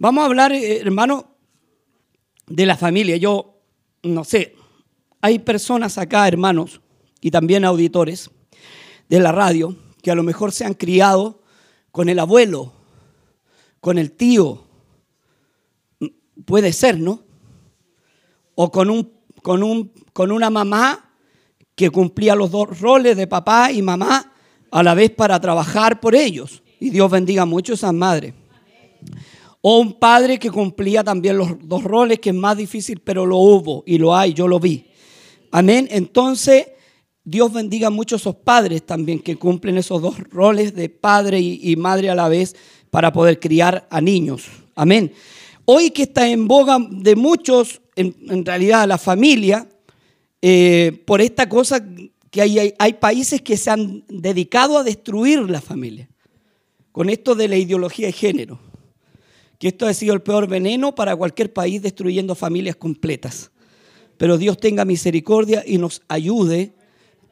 [0.00, 1.36] Vamos a hablar, eh, hermano,
[2.46, 3.18] de la familia.
[3.18, 3.60] Yo,
[4.02, 4.56] no sé,
[5.20, 6.80] hay personas acá, hermanos,
[7.20, 8.30] y también auditores
[9.10, 11.42] de la radio, que a lo mejor se han criado
[11.92, 12.72] con el abuelo,
[13.82, 14.64] con el tío,
[16.46, 17.22] puede ser, ¿no?
[18.54, 19.12] O con, un,
[19.42, 21.10] con, un, con una mamá
[21.74, 24.32] que cumplía los dos roles de papá y mamá
[24.70, 26.62] a la vez para trabajar por ellos.
[26.80, 28.39] Y Dios bendiga mucho a esas madres.
[29.62, 33.36] O un padre que cumplía también los dos roles, que es más difícil, pero lo
[33.36, 34.86] hubo y lo hay, yo lo vi.
[35.50, 35.86] Amén.
[35.90, 36.68] Entonces,
[37.24, 41.76] Dios bendiga mucho a esos padres también que cumplen esos dos roles de padre y,
[41.76, 42.56] madre a la vez
[42.90, 44.46] para poder criar a niños.
[44.74, 45.12] Amén.
[45.66, 49.68] Hoy que está en boga de muchos, en, realidad la familia,
[50.40, 51.84] eh, por esta cosa
[52.30, 56.08] que hay, hay, países que se han dedicado a destruir la familia,
[56.92, 58.58] con esto de la ideología de género,
[59.60, 63.50] que esto ha sido el peor veneno para cualquier país destruyendo familias completas.
[64.16, 66.72] Pero Dios tenga misericordia y nos ayude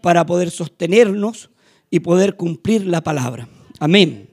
[0.02, 1.50] para poder sostenernos
[1.90, 3.48] y poder cumplir la palabra.
[3.80, 4.28] Amén.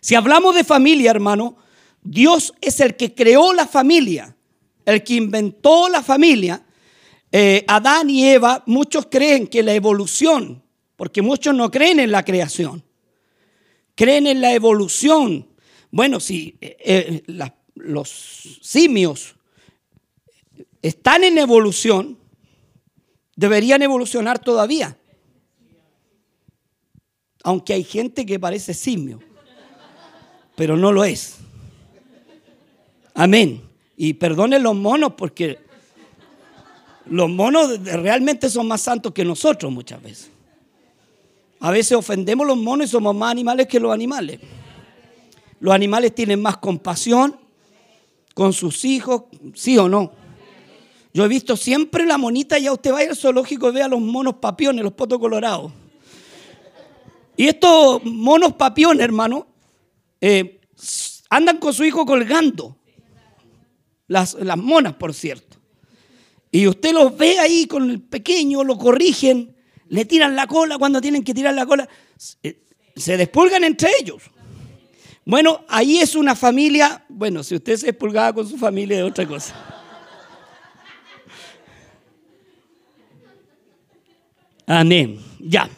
[0.00, 1.56] Si hablamos de familia, hermano,
[2.00, 4.36] Dios es el que creó la familia,
[4.84, 6.62] el que inventó la familia
[7.32, 10.62] eh, Adán y Eva, muchos creen que la evolución,
[10.96, 12.84] porque muchos no creen en la creación,
[13.94, 15.45] creen en la evolución.
[15.90, 19.34] Bueno, si eh, eh, los simios
[20.82, 22.18] están en evolución,
[23.34, 24.96] deberían evolucionar todavía.
[27.42, 29.20] Aunque hay gente que parece simio,
[30.56, 31.36] pero no lo es.
[33.14, 33.62] Amén.
[33.96, 35.58] Y perdonen los monos porque
[37.06, 40.30] los monos realmente son más santos que nosotros muchas veces.
[41.60, 44.40] A veces ofendemos los monos y somos más animales que los animales.
[45.60, 47.38] Los animales tienen más compasión
[48.34, 50.12] con sus hijos, sí o no.
[51.14, 54.00] Yo he visto siempre la monita, ya usted va al zoológico y ve a los
[54.00, 55.72] monos papiones, los potos colorados.
[57.36, 59.46] Y estos monos papiones, hermano,
[60.20, 60.60] eh,
[61.30, 62.76] andan con su hijo colgando.
[64.08, 65.56] Las, las monas, por cierto.
[66.50, 69.56] Y usted los ve ahí con el pequeño, lo corrigen,
[69.88, 71.88] le tiran la cola cuando tienen que tirar la cola.
[72.94, 74.22] Se despulgan entre ellos.
[75.28, 79.26] Bueno, ahí es una familia, bueno, si usted se despulgaba con su familia es otra
[79.26, 79.56] cosa.
[84.64, 85.20] Amén.
[85.40, 85.68] Ya.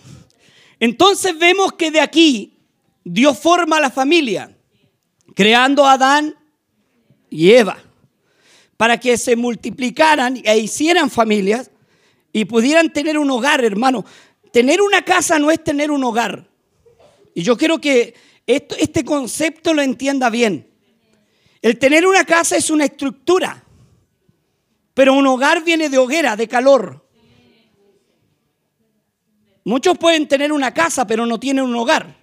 [0.78, 2.58] Entonces vemos que de aquí
[3.03, 4.54] Dios forma la familia,
[5.34, 6.37] creando a Adán
[7.31, 7.78] y Eva
[8.76, 11.70] para que se multiplicaran e hicieran familias
[12.34, 14.04] y pudieran tener un hogar, hermano.
[14.53, 16.47] Tener una casa no es tener un hogar.
[17.34, 20.66] Y yo quiero que este concepto lo entienda bien.
[21.60, 23.62] El tener una casa es una estructura,
[24.94, 27.06] pero un hogar viene de hoguera, de calor.
[29.64, 32.16] Muchos pueden tener una casa, pero no tienen un hogar.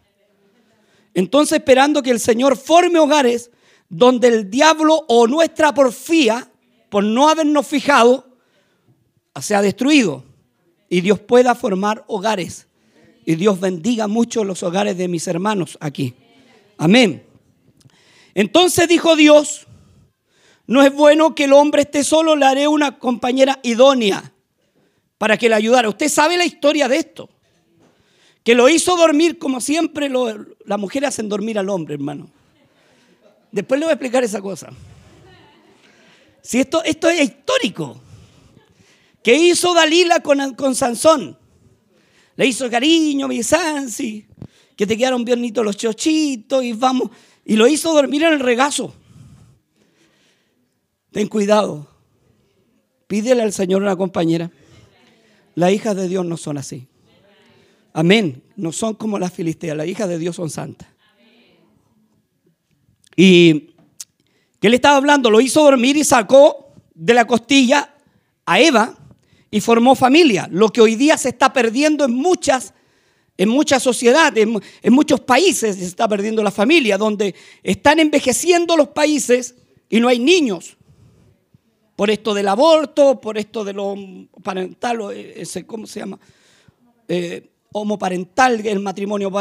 [1.13, 3.51] Entonces, esperando que el Señor forme hogares,
[3.87, 6.49] donde el diablo o nuestra porfía,
[6.89, 8.35] por no habernos fijado,
[9.39, 10.23] se ha destruido.
[10.89, 12.67] Y Dios pueda formar hogares.
[13.25, 16.13] Y Dios bendiga mucho los hogares de mis hermanos aquí.
[16.77, 17.23] Amén.
[18.35, 19.65] Entonces dijo Dios,
[20.67, 24.31] no es bueno que el hombre esté solo, le haré una compañera idónea
[25.17, 25.89] para que le ayudara.
[25.89, 27.29] Usted sabe la historia de esto.
[28.43, 32.29] Que lo hizo dormir como siempre las mujeres hacen dormir al hombre, hermano.
[33.51, 34.69] Después le voy a explicar esa cosa.
[36.43, 37.99] Si esto, esto es histórico.
[39.23, 41.39] ¿Qué hizo Dalila con, con Sansón?
[42.35, 44.25] Le hizo cariño, mi Sansi,
[44.75, 47.09] que te quedaron biernitos los chochitos y vamos.
[47.45, 48.93] Y lo hizo dormir en el regazo.
[51.11, 51.87] Ten cuidado.
[53.07, 54.51] Pídele al Señor una compañera.
[55.53, 56.87] Las hijas de Dios no son así.
[57.93, 58.43] Amén.
[58.57, 59.77] No son como las filisteas.
[59.77, 60.89] Las hijas de Dios son santas.
[63.15, 63.69] Y
[64.59, 67.93] que le estaba hablando, lo hizo dormir y sacó de la costilla
[68.45, 68.97] a Eva
[69.55, 70.49] y formó familia.
[70.51, 72.73] Lo que hoy día se está perdiendo en muchas,
[73.37, 78.89] en muchas sociedades, en, muchos países se está perdiendo la familia, donde están envejeciendo los
[78.89, 79.55] países
[79.87, 80.75] y no hay niños.
[81.95, 83.95] Por esto del aborto, por esto de lo
[84.43, 86.19] parental, ese, ¿cómo se llama?
[87.07, 89.31] Eh, homoparental, el matrimonio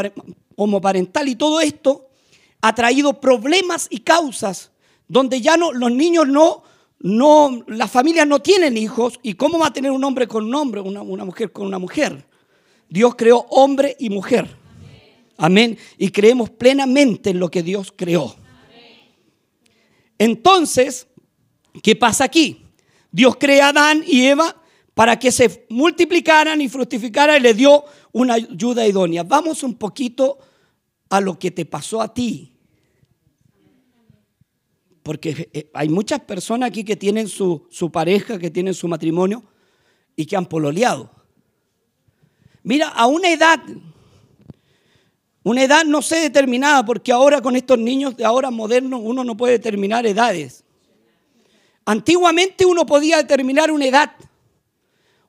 [0.55, 2.07] homoparental y todo esto
[2.61, 4.71] ha traído problemas y causas
[5.09, 6.63] donde ya no, los niños no,
[7.05, 9.21] no, las familias no tienen hijos.
[9.23, 12.27] ¿Y cómo va a tener un hombre con un hombre, una, mujer con una mujer?
[12.89, 14.57] Dios creó hombre y mujer.
[15.37, 15.77] Amén.
[15.99, 18.35] Y creemos plenamente en lo que Dios creó.
[20.17, 21.07] Entonces,
[21.83, 22.65] ¿qué pasa aquí?
[23.11, 24.57] Dios crea a Adán y Eva
[24.95, 29.25] para que se multiplicaran y fructificaran y le dio una ayuda idónea.
[29.25, 30.39] Vamos un poquito
[31.11, 32.54] a lo que te pasó a ti.
[35.05, 39.45] Porque eh, hay muchas personas aquí que tienen su, su pareja, que tienen su matrimonio
[40.17, 41.11] y que han pololeado.
[42.63, 43.61] Mira, a una edad,
[45.43, 49.37] una edad no sé determinada, porque ahora con estos niños de ahora modernos uno no
[49.37, 50.65] puede determinar edades.
[51.85, 54.13] Antiguamente uno podía determinar una edad.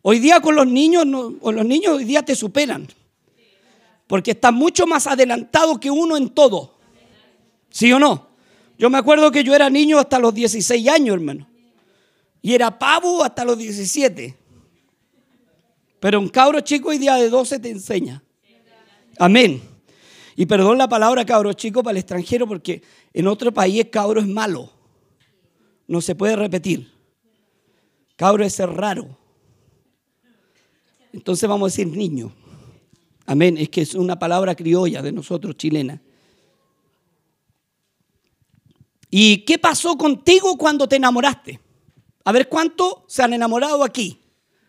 [0.01, 1.05] Hoy día con los niños,
[1.41, 2.87] o los niños hoy día te superan.
[4.07, 6.75] Porque están mucho más adelantados que uno en todo.
[7.69, 8.34] ¿Sí o no?
[8.77, 11.47] Yo me acuerdo que yo era niño hasta los 16 años, hermano.
[12.41, 14.35] Y era pavo hasta los 17.
[15.99, 18.21] Pero un cabro chico hoy día de 12 te enseña.
[19.17, 19.61] Amén.
[20.35, 22.83] Y perdón la palabra cabro chico para el extranjero porque
[23.13, 24.71] en otro país cabro es malo.
[25.87, 26.91] No se puede repetir.
[28.15, 29.17] Cabro es ser raro.
[31.13, 32.33] Entonces vamos a decir niño.
[33.25, 33.57] Amén.
[33.57, 36.01] Es que es una palabra criolla de nosotros, chilena.
[39.17, 41.57] ¿Y qué pasó contigo cuando te enamoraste?
[42.25, 44.19] A ver cuánto se han enamorado aquí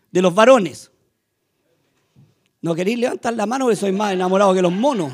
[0.09, 0.89] de los varones.
[2.61, 5.11] No queréis levantar la mano porque soy más enamorado que los monos.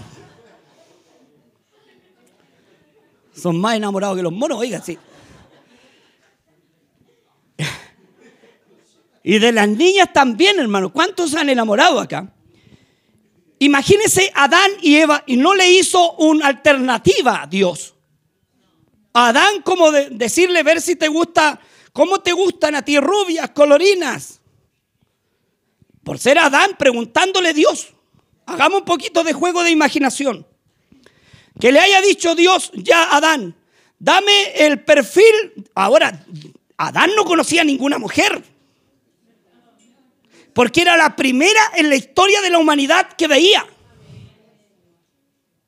[3.36, 5.00] Son más enamorados que los monos, oiga, sí.
[9.24, 10.94] Y de las niñas también, hermano.
[10.94, 12.32] ¿Cuántos se han enamorado acá?
[13.58, 17.94] Imagínense Adán y Eva y no le hizo una alternativa a Dios.
[19.14, 21.60] Adán como de decirle, ver si te gusta,
[21.92, 24.42] cómo te gustan a ti rubias, colorinas.
[26.04, 27.94] Por ser Adán preguntándole a Dios.
[28.46, 30.46] Hagamos un poquito de juego de imaginación.
[31.60, 33.56] Que le haya dicho Dios ya a Adán,
[34.00, 35.54] dame el perfil.
[35.76, 36.26] Ahora,
[36.78, 38.44] Adán no conocía a ninguna mujer.
[40.54, 43.66] Porque era la primera en la historia de la humanidad que veía.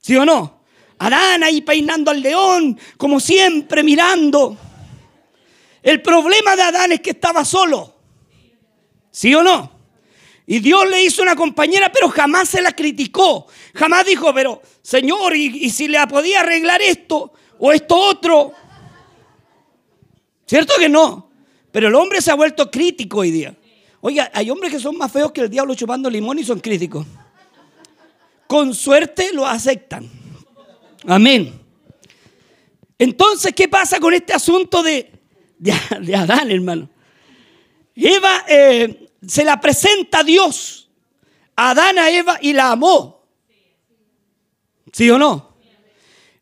[0.02, 0.55] ¿Sí o no?
[0.98, 4.58] Adán ahí peinando al león, como siempre mirando.
[5.84, 7.94] El problema de Adán es que estaba solo.
[9.12, 9.72] ¿Sí o no?
[10.48, 13.48] Y Dios le hizo una compañera, pero jamás se la criticó.
[13.74, 18.54] Jamás dijo, pero Señor, ¿y, si le podía arreglar esto o esto otro?
[20.46, 21.30] ¿Cierto que no?
[21.72, 23.56] Pero el hombre se ha vuelto crítico hoy día.
[24.02, 27.06] Oiga, hay hombres que son más feos que el diablo chupando limón y son críticos.
[28.48, 30.25] Con suerte lo aceptan.
[31.08, 31.62] Amén.
[32.98, 35.12] Entonces, ¿qué pasa con este asunto de,
[35.58, 36.90] de, Adán, hermano?
[37.96, 40.90] Eva eh, se la presenta a Dios,
[41.56, 43.24] Adán, a Eva, y la amó.
[44.92, 45.56] ¿Sí o no?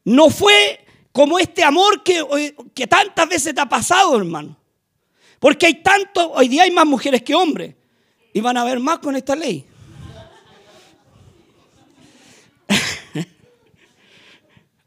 [0.06, 4.58] No fue como este amor que, que tantas veces te ha pasado, hermano.
[5.40, 7.76] Porque hay tanto, hoy día hay más mujeres que hombres.
[8.32, 9.66] Y van a haber más con esta ley.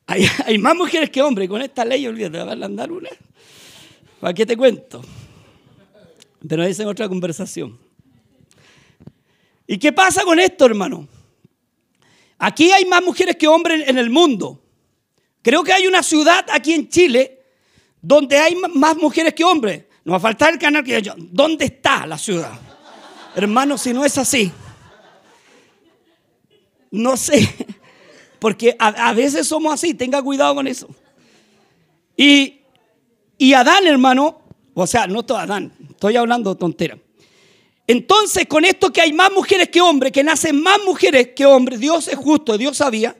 [0.47, 1.49] hay, más mujeres que hombres.
[1.49, 3.11] Con esta ley, olvídate, van a andar una.
[4.21, 5.03] ¿Para qué te cuento?
[6.49, 7.79] Pero esa es otra conversación.
[9.67, 11.09] ¿Y qué pasa con esto, hermano?
[12.39, 14.63] Aquí hay más mujeres que hombres en el mundo.
[15.43, 17.41] Creo que hay una ciudad aquí en Chile
[18.01, 19.85] donde hay más mujeres que hombres.
[20.05, 21.15] No va a faltar el canal que yo.
[21.17, 22.53] ¿Dónde está la ciudad?
[23.35, 24.53] Hermano, si no es así.
[26.93, 27.49] No sé.
[28.39, 29.95] Porque a, veces somos así.
[29.95, 30.89] Tenga cuidado con eso.
[32.17, 32.61] Y,
[33.39, 34.41] y Adán, hermano,
[34.75, 36.99] o sea, no todo Adán, estoy hablando tontera.
[37.87, 41.79] Entonces, con esto que hay más mujeres que hombres, que nacen más mujeres que hombres,
[41.79, 43.17] Dios es justo, Dios sabía.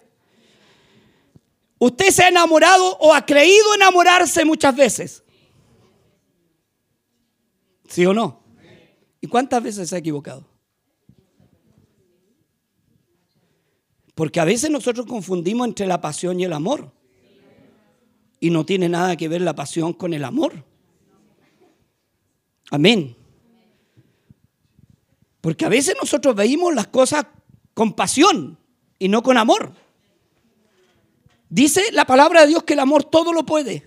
[1.79, 5.23] Usted se ha enamorado o ha creído enamorarse muchas veces.
[7.89, 8.41] ¿Sí o no?
[9.21, 10.46] ¿Y cuántas veces se ha equivocado?
[14.17, 16.91] Porque a veces nosotros confundimos entre la pasión y el amor.
[18.41, 20.65] Y no tiene nada que ver la pasión con el amor.
[22.71, 23.15] Amén.
[25.43, 27.27] Porque a veces nosotros veíamos las cosas
[27.75, 28.59] con pasión
[28.99, 29.75] y no con amor.
[31.51, 33.87] Dice la palabra de Dios que el amor todo lo puede.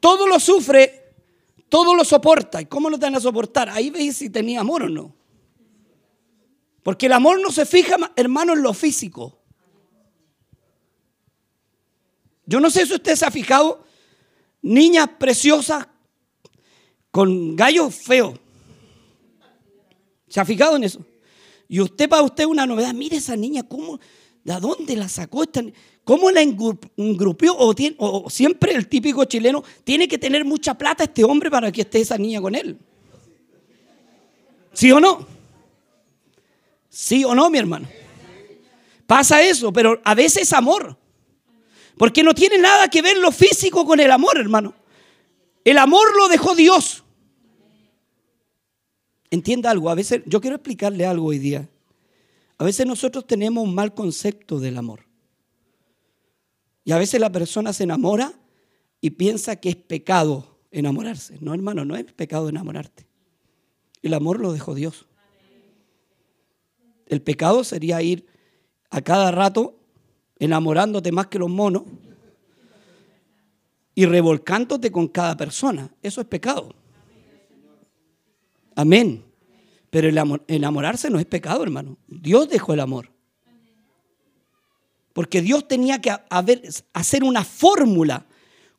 [0.00, 1.14] Todo lo sufre,
[1.68, 2.62] todo lo soporta.
[2.62, 3.68] ¿Y cómo lo van a soportar?
[3.68, 5.21] Ahí veis si tenía amor o no.
[6.82, 9.38] Porque el amor no se fija, hermano, en lo físico.
[12.44, 13.84] Yo no sé si usted se ha fijado,
[14.62, 15.86] niñas preciosas
[17.10, 18.38] con gallos feos.
[20.28, 21.04] ¿Se ha fijado en eso?
[21.68, 23.98] Y usted para usted una novedad, mire esa niña, cómo
[24.44, 25.62] ¿De dónde la sacó esta?
[26.04, 27.54] ¿Cómo la engrupió?
[27.54, 31.82] O, o siempre el típico chileno tiene que tener mucha plata este hombre para que
[31.82, 32.76] esté esa niña con él.
[34.72, 35.24] ¿Sí o no?
[36.94, 37.88] ¿Sí o no, mi hermano?
[39.06, 40.98] Pasa eso, pero a veces es amor.
[41.96, 44.74] Porque no tiene nada que ver lo físico con el amor, hermano.
[45.64, 47.02] El amor lo dejó Dios.
[49.30, 51.66] Entienda algo, a veces yo quiero explicarle algo hoy día.
[52.58, 55.06] A veces nosotros tenemos un mal concepto del amor.
[56.84, 58.34] Y a veces la persona se enamora
[59.00, 61.38] y piensa que es pecado enamorarse.
[61.40, 63.06] No, hermano, no es pecado enamorarte.
[64.02, 65.06] El amor lo dejó Dios.
[67.12, 68.24] El pecado sería ir
[68.88, 69.78] a cada rato
[70.38, 71.82] enamorándote más que los monos
[73.94, 75.90] y revolcándote con cada persona.
[76.02, 76.74] Eso es pecado.
[78.74, 79.26] Amén.
[79.90, 81.98] Pero el enamorarse no es pecado, hermano.
[82.06, 83.10] Dios dejó el amor.
[85.12, 86.16] Porque Dios tenía que
[86.94, 88.24] hacer una fórmula,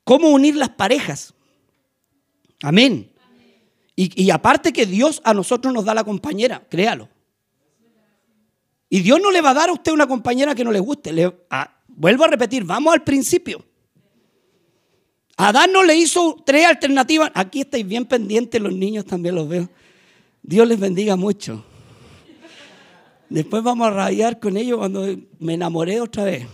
[0.04, 1.36] cómo unir las parejas.
[2.63, 3.12] Amén.
[3.96, 7.12] Y, aparte que Dios a nosotros nos da la compañera, créalo.
[8.93, 11.12] Y Dios no le va a dar a usted una compañera que no le guste.
[11.12, 11.33] Le,
[11.88, 13.65] vuelvo a repetir, vamos al principio.
[15.35, 17.31] Adán no le hizo tres alternativas.
[17.33, 19.67] Aquí estáis bien pendientes, los niños también los veo.
[20.43, 21.65] Dios les bendiga mucho.
[23.29, 25.07] Después vamos a rayar con ellos cuando
[25.39, 26.45] me enamoré otra vez.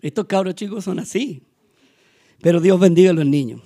[0.00, 1.42] Estos cabros chicos son así.
[2.40, 3.60] Pero Dios bendiga a los niños.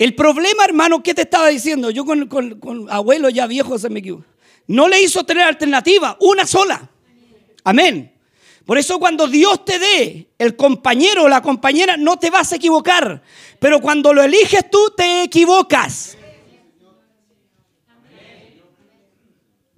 [0.00, 1.90] El problema, hermano, ¿qué te estaba diciendo?
[1.90, 4.24] Yo con, abuelo ya viejo se me equivocó.
[4.66, 6.90] No le hizo tener alternativa, una sola.
[7.64, 8.10] Amén.
[8.64, 12.56] Por eso cuando Dios te dé el compañero o la compañera, no te vas a
[12.56, 13.22] equivocar.
[13.58, 16.16] Pero cuando lo eliges tú, te equivocas.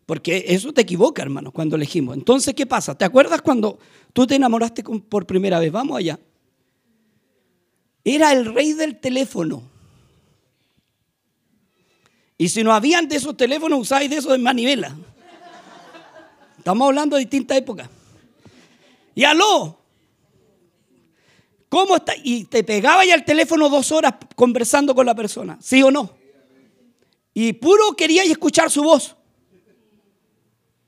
[0.07, 2.17] Porque eso te equivoca, hermano, cuando elegimos.
[2.17, 2.97] Entonces, ¿qué pasa?
[2.97, 3.81] ¿Te acuerdas cuando
[4.12, 5.73] tú te enamoraste por primera vez?
[5.73, 6.21] Vamos allá.
[8.05, 9.72] Era el rey del teléfono.
[12.42, 14.96] Y si no habían de esos teléfonos, usáis de esos de manivela.
[16.58, 17.88] Estamos hablando de distintas épocas.
[19.14, 19.78] Y aló,
[21.68, 22.14] ¿cómo está?
[22.20, 26.11] Y te pegaba ya el teléfono dos horas conversando con la persona, ¿sí o no?
[27.32, 29.14] Y puro quería escuchar su voz.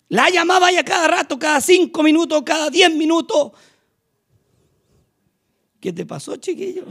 [0.09, 3.53] La llamaba ya cada rato, cada cinco minutos, cada diez minutos.
[5.79, 6.85] ¿Qué te pasó, chiquillo?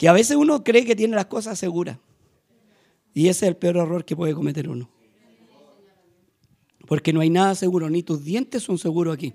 [0.00, 1.98] Que a veces uno cree que tiene las cosas seguras.
[3.12, 4.88] Y ese es el peor error que puede cometer uno.
[6.86, 9.34] Porque no hay nada seguro, ni tus dientes son seguros aquí.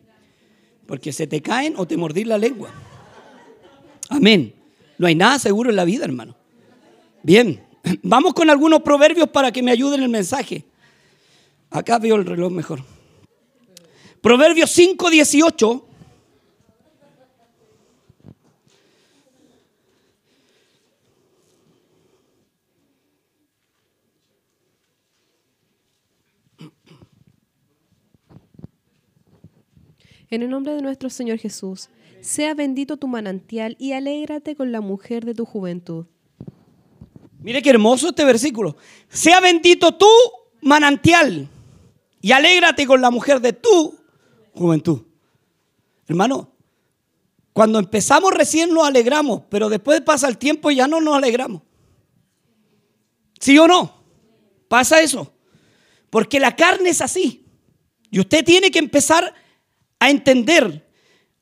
[0.87, 2.71] Porque se te caen o te mordís la lengua.
[4.09, 4.55] Amén.
[4.97, 6.35] No hay nada seguro en la vida, hermano.
[7.21, 7.63] Bien,
[8.01, 10.65] vamos con algunos proverbios para que me ayuden en el mensaje.
[11.69, 12.83] Acá veo el reloj mejor.
[14.19, 15.84] Proverbios 5, 18.
[30.35, 31.87] En el nombre de nuestro Señor Jesús,
[32.19, 36.07] sea bendito tu manantial y alégrate con la mujer de tu juventud.
[37.39, 38.75] Mire qué hermoso este versículo.
[39.07, 40.09] Sea bendito tu
[40.59, 41.47] manantial
[42.19, 43.97] y alégrate con la mujer de tu
[44.53, 45.03] juventud.
[46.05, 46.51] Hermano,
[47.53, 51.61] cuando empezamos recién nos alegramos, pero después pasa el tiempo y ya no nos alegramos.
[53.39, 54.03] ¿Sí o no?
[54.67, 55.33] Pasa eso.
[56.09, 57.45] Porque la carne es así.
[58.11, 59.33] Y usted tiene que empezar
[59.99, 60.87] a entender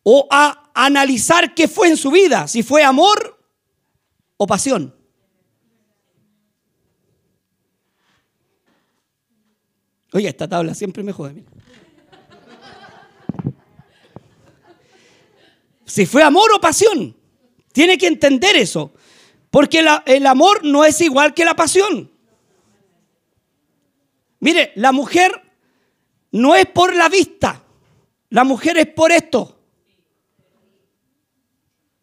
[0.03, 3.39] o a analizar qué fue en su vida, si fue amor
[4.37, 4.95] o pasión.
[10.11, 11.43] Oye, esta tabla siempre me jode.
[15.85, 17.15] Si fue amor o pasión,
[17.71, 18.93] tiene que entender eso.
[19.49, 22.11] Porque el amor no es igual que la pasión.
[24.39, 25.31] Mire, la mujer
[26.31, 27.62] no es por la vista.
[28.33, 29.59] La mujer es por esto.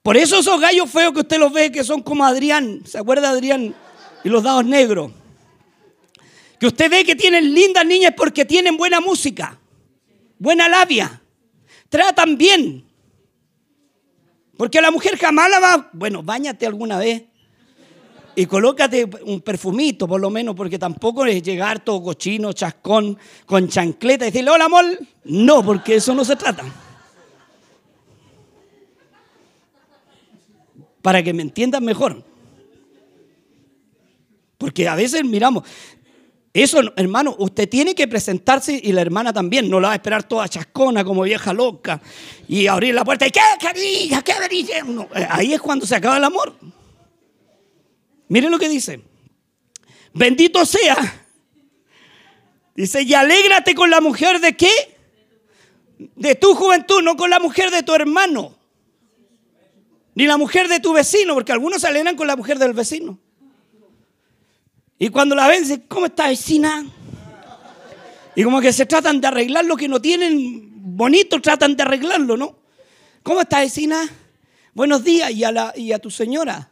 [0.01, 3.31] Por eso esos gallos feos que usted los ve que son como Adrián, ¿se acuerda
[3.31, 3.75] Adrián?
[4.23, 5.11] Y los dados negros.
[6.61, 9.59] Que usted ve que tienen lindas niñas porque tienen buena música,
[10.39, 11.21] buena labia,
[11.89, 12.87] tratan bien.
[14.57, 17.25] Porque la mujer jamás la va, bueno, bañate alguna vez
[18.41, 23.69] y colócate un perfumito, por lo menos, porque tampoco es llegar todo cochino, chascón, con
[23.69, 24.87] chancleta y decirle, hola, amor.
[25.25, 26.65] No, porque eso no se trata.
[31.03, 32.25] Para que me entiendan mejor.
[34.57, 35.65] Porque a veces miramos,
[36.55, 39.69] Eso, hermano, usted tiene que presentarse y la hermana también.
[39.69, 42.01] No la va a esperar toda chascona como vieja loca
[42.49, 44.23] y abrir la puerta y ¿qué cariño?
[44.25, 45.09] ¿Qué cariño?
[45.15, 46.55] Eh, ahí es cuando se acaba el amor.
[48.31, 49.03] Miren lo que dice.
[50.15, 50.97] Bendito sea.
[52.77, 54.71] Dice, y alégrate con la mujer de qué?
[55.99, 58.57] De tu juventud, no con la mujer de tu hermano.
[60.15, 63.19] Ni la mujer de tu vecino, porque algunos se alegran con la mujer del vecino.
[64.97, 66.87] Y cuando la ven, dicen, ¿cómo está vecina?
[68.37, 72.37] Y como que se tratan de arreglar lo que no tienen bonito, tratan de arreglarlo,
[72.37, 72.57] ¿no?
[73.25, 74.09] ¿Cómo está vecina?
[74.73, 75.33] Buenos días.
[75.33, 76.71] ¿Y a, la, y a tu señora?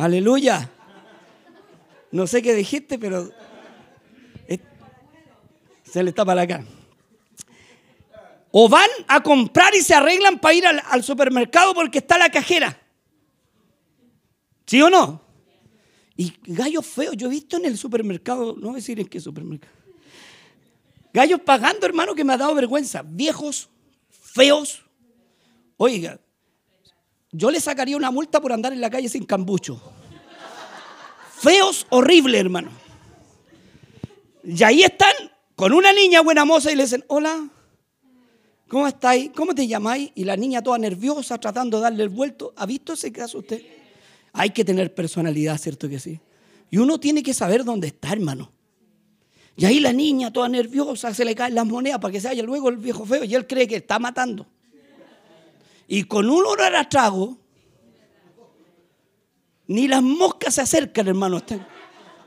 [0.00, 0.70] Aleluya.
[2.10, 3.30] No sé qué dijiste, pero
[5.84, 6.64] se le tapa la cara.
[8.50, 12.80] O van a comprar y se arreglan para ir al supermercado porque está la cajera.
[14.66, 15.20] ¿Sí o no?
[16.16, 19.20] Y gallos feos, yo he visto en el supermercado, no voy a decir en qué
[19.20, 19.74] supermercado.
[21.12, 23.02] Gallos pagando, hermano, que me ha dado vergüenza.
[23.04, 23.68] Viejos,
[24.08, 24.82] feos.
[25.76, 26.18] Oiga,
[27.32, 29.80] yo le sacaría una multa por andar en la calle sin cambucho.
[31.38, 32.70] Feos, horrible, hermano.
[34.44, 35.12] Y ahí están
[35.54, 37.48] con una niña buena moza y le dicen, hola,
[38.68, 39.30] ¿cómo estáis?
[39.34, 40.10] ¿Cómo te llamáis?
[40.14, 42.52] Y la niña toda nerviosa tratando de darle el vuelto.
[42.56, 43.62] ¿Ha visto ese caso usted?
[44.32, 46.20] Hay que tener personalidad, ¿cierto que sí?
[46.70, 48.52] Y uno tiene que saber dónde está, hermano.
[49.56, 52.42] Y ahí la niña, toda nerviosa, se le caen las monedas para que se haya
[52.42, 54.46] luego el viejo feo y él cree que está matando.
[55.92, 57.36] Y con un olor a trago,
[59.66, 61.42] ni las moscas se acercan, hermano.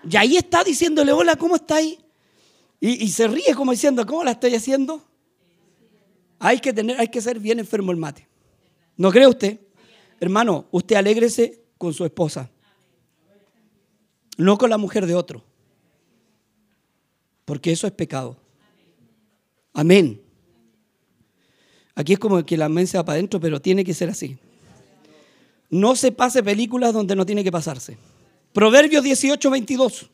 [0.04, 1.98] Y ahí está diciéndole, hola, ¿cómo estáis?
[2.82, 5.02] Y, y se ríe como diciendo, ¿cómo la estoy haciendo?
[6.40, 8.28] Hay que, tener, hay que ser bien enfermo el mate.
[8.98, 9.62] ¿No cree usted?
[10.20, 12.52] Hermano, usted alégrese con su esposa,
[14.36, 15.42] no con la mujer de otro,
[17.46, 18.36] porque eso es pecado.
[19.72, 20.23] Amén.
[21.96, 24.38] Aquí es como que la mente va para adentro, pero tiene que ser así.
[25.70, 27.98] No se pase películas donde no tiene que pasarse.
[28.52, 30.10] Proverbios 18, 22.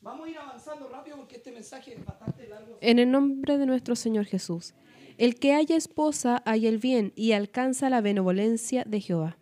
[0.00, 2.78] Vamos a ir avanzando rápido porque este mensaje es bastante largo.
[2.80, 4.74] En el nombre de nuestro Señor Jesús.
[5.18, 9.36] El que haya esposa haya el bien y alcanza la benevolencia de Jehová.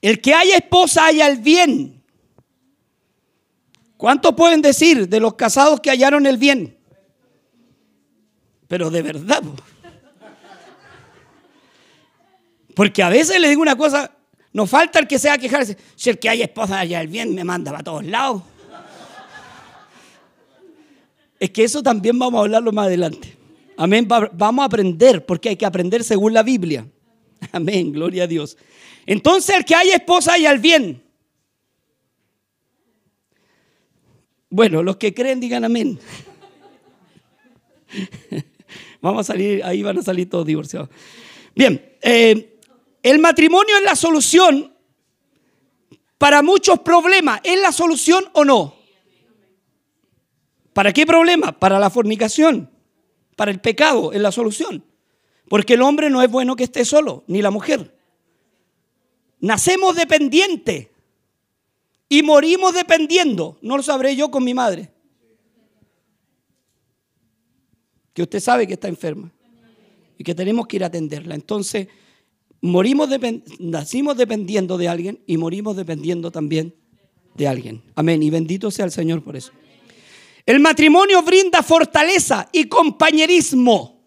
[0.00, 1.99] El que haya esposa haya el bien.
[4.00, 6.74] ¿Cuántos pueden decir de los casados que hallaron el bien?
[8.66, 9.42] Pero de verdad.
[12.74, 14.10] Porque a veces le digo una cosa,
[14.54, 15.76] nos falta el que sea quejarse.
[15.96, 18.42] Si el que haya esposa haya el bien, me manda para todos lados.
[21.38, 23.36] Es que eso también vamos a hablarlo más adelante.
[23.76, 24.08] Amén.
[24.08, 26.86] Vamos a aprender porque hay que aprender según la Biblia.
[27.52, 27.92] Amén.
[27.92, 28.56] Gloria a Dios.
[29.04, 31.02] Entonces, el que haya esposa haya el bien.
[34.50, 35.98] Bueno, los que creen digan amén.
[39.00, 40.90] Vamos a salir, ahí van a salir todos divorciados.
[41.54, 42.58] Bien, eh,
[43.02, 44.74] el matrimonio es la solución
[46.18, 47.40] para muchos problemas.
[47.44, 48.74] ¿Es la solución o no?
[50.74, 51.58] ¿Para qué problema?
[51.58, 52.68] Para la fornicación
[53.40, 54.84] para el pecado es la solución.
[55.48, 57.96] Porque el hombre no es bueno que esté solo, ni la mujer.
[59.40, 60.88] Nacemos dependientes
[62.10, 63.56] y morimos dependiendo.
[63.62, 64.90] No lo sabré yo con mi madre.
[68.12, 69.32] Que usted sabe que está enferma
[70.18, 71.36] y que tenemos que ir a atenderla.
[71.36, 71.86] Entonces,
[72.60, 73.08] morimos
[73.60, 76.74] nacimos dependiendo de alguien y morimos dependiendo también
[77.36, 77.82] de alguien.
[77.94, 78.22] Amén.
[78.22, 79.52] Y bendito sea el Señor por eso.
[80.44, 84.02] El matrimonio brinda fortaleza y compañerismo.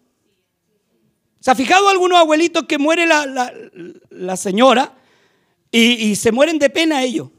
[1.40, 4.94] ¿Se ha fijado algunos abuelitos que muere la, señora
[5.70, 7.30] y, se mueren de pena ellos?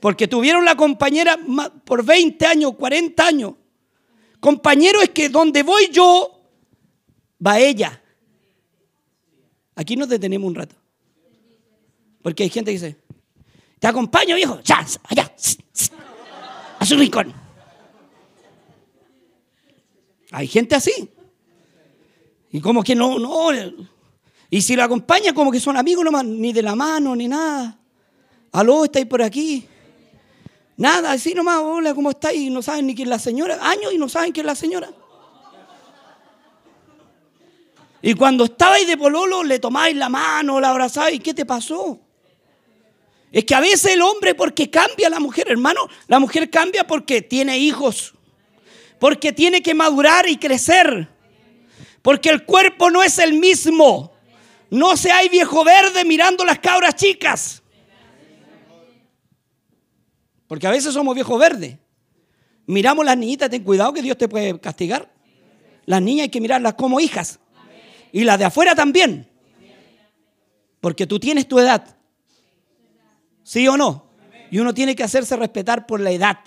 [0.00, 1.38] Porque tuvieron la compañera
[1.84, 3.54] por 20 años, 40 años.
[4.40, 6.40] Compañero es que donde voy yo,
[7.44, 8.00] va ella.
[9.74, 10.76] Aquí nos detenemos un rato.
[12.22, 12.96] Porque hay gente que dice,
[13.78, 15.32] te acompaño viejo, ya, allá,
[16.78, 17.32] a su rincón.
[20.30, 21.10] Hay gente así.
[22.50, 23.50] Y como que no, no.
[24.50, 27.78] Y si lo acompaña, como que son amigos nomás, ni de la mano, ni nada.
[28.52, 29.66] Aló, estáis por aquí.
[30.78, 32.40] Nada, así nomás, hola, ¿cómo estáis?
[32.40, 33.58] Y no saben ni quién es la señora.
[33.60, 34.88] Años y no saben quién es la señora.
[38.00, 41.20] Y cuando estabais de pololo, le tomáis la mano, la abrazáis.
[41.20, 42.00] ¿Qué te pasó?
[43.30, 47.20] Es que a veces el hombre, porque cambia la mujer, hermano, la mujer cambia porque
[47.20, 48.14] tiene hijos
[48.98, 51.08] porque tiene que madurar y crecer.
[52.02, 54.12] Porque el cuerpo no es el mismo.
[54.70, 57.62] No seáis viejo verde mirando las cabras chicas.
[60.48, 61.76] Porque a veces somos viejos verdes.
[62.66, 65.12] Miramos las niñitas, ten cuidado que Dios te puede castigar.
[65.84, 67.38] Las niñas hay que mirarlas como hijas.
[68.12, 69.28] Y las de afuera también.
[70.80, 71.96] Porque tú tienes tu edad.
[73.42, 74.08] ¿Sí o no?
[74.50, 76.38] Y uno tiene que hacerse respetar por la edad.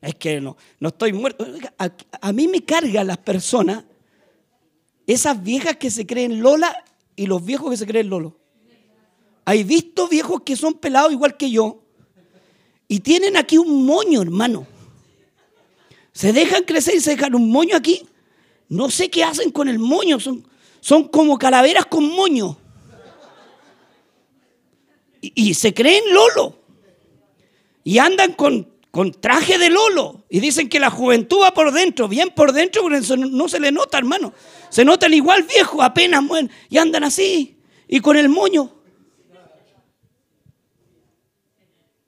[0.00, 1.46] Es que no, no estoy muerto.
[1.78, 3.84] A, a mí me cargan las personas,
[5.06, 8.38] esas viejas que se creen Lola y los viejos que se creen Lolo.
[9.44, 11.85] Hay visto viejos que son pelados igual que yo
[12.88, 14.66] y tienen aquí un moño, hermano.
[16.12, 18.06] Se dejan crecer y se dejan un moño aquí.
[18.68, 20.20] No sé qué hacen con el moño.
[20.20, 20.46] Son,
[20.80, 22.56] son como calaveras con moño.
[25.20, 26.58] Y, se creen Lolo.
[27.82, 30.24] Y andan con, con, traje de Lolo.
[30.30, 32.06] Y dicen que la juventud va por dentro.
[32.06, 34.32] Bien por dentro, no, no se le nota, hermano.
[34.68, 36.50] Se notan igual viejos, apenas mueren.
[36.70, 37.58] Y andan así.
[37.88, 38.75] Y con el moño.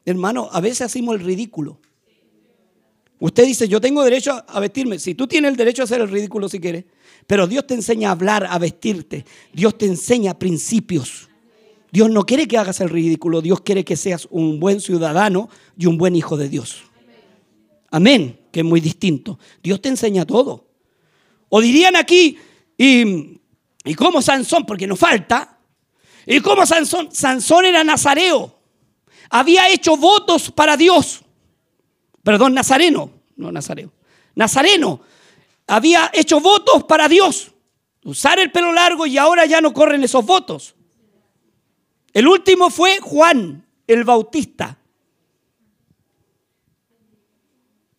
[0.08, 1.78] Hermano, a veces hacemos el ridículo.
[3.18, 4.98] Usted dice, yo tengo derecho a vestirme.
[4.98, 6.86] Si tú tienes el derecho a hacer el ridículo si quieres,
[7.26, 9.26] pero Dios te enseña a hablar, a vestirte.
[9.52, 11.28] Dios te enseña principios.
[11.92, 13.42] Dios no quiere que hagas el ridículo.
[13.42, 16.84] Dios quiere que seas un buen ciudadano y un buen hijo de Dios.
[17.90, 19.38] Amén, que es muy distinto.
[19.62, 20.70] Dios te enseña todo.
[21.50, 22.38] O dirían aquí,
[22.78, 23.40] y,
[23.84, 25.58] y como Sansón, porque nos falta,
[26.24, 28.57] y como Sansón, Sansón era nazareo
[29.30, 31.22] había hecho votos para Dios.
[32.22, 33.92] Perdón, Nazareno, no Nazareo.
[34.34, 35.00] Nazareno
[35.66, 37.52] había hecho votos para Dios.
[38.04, 40.74] Usar el pelo largo y ahora ya no corren esos votos.
[42.12, 44.78] El último fue Juan el Bautista.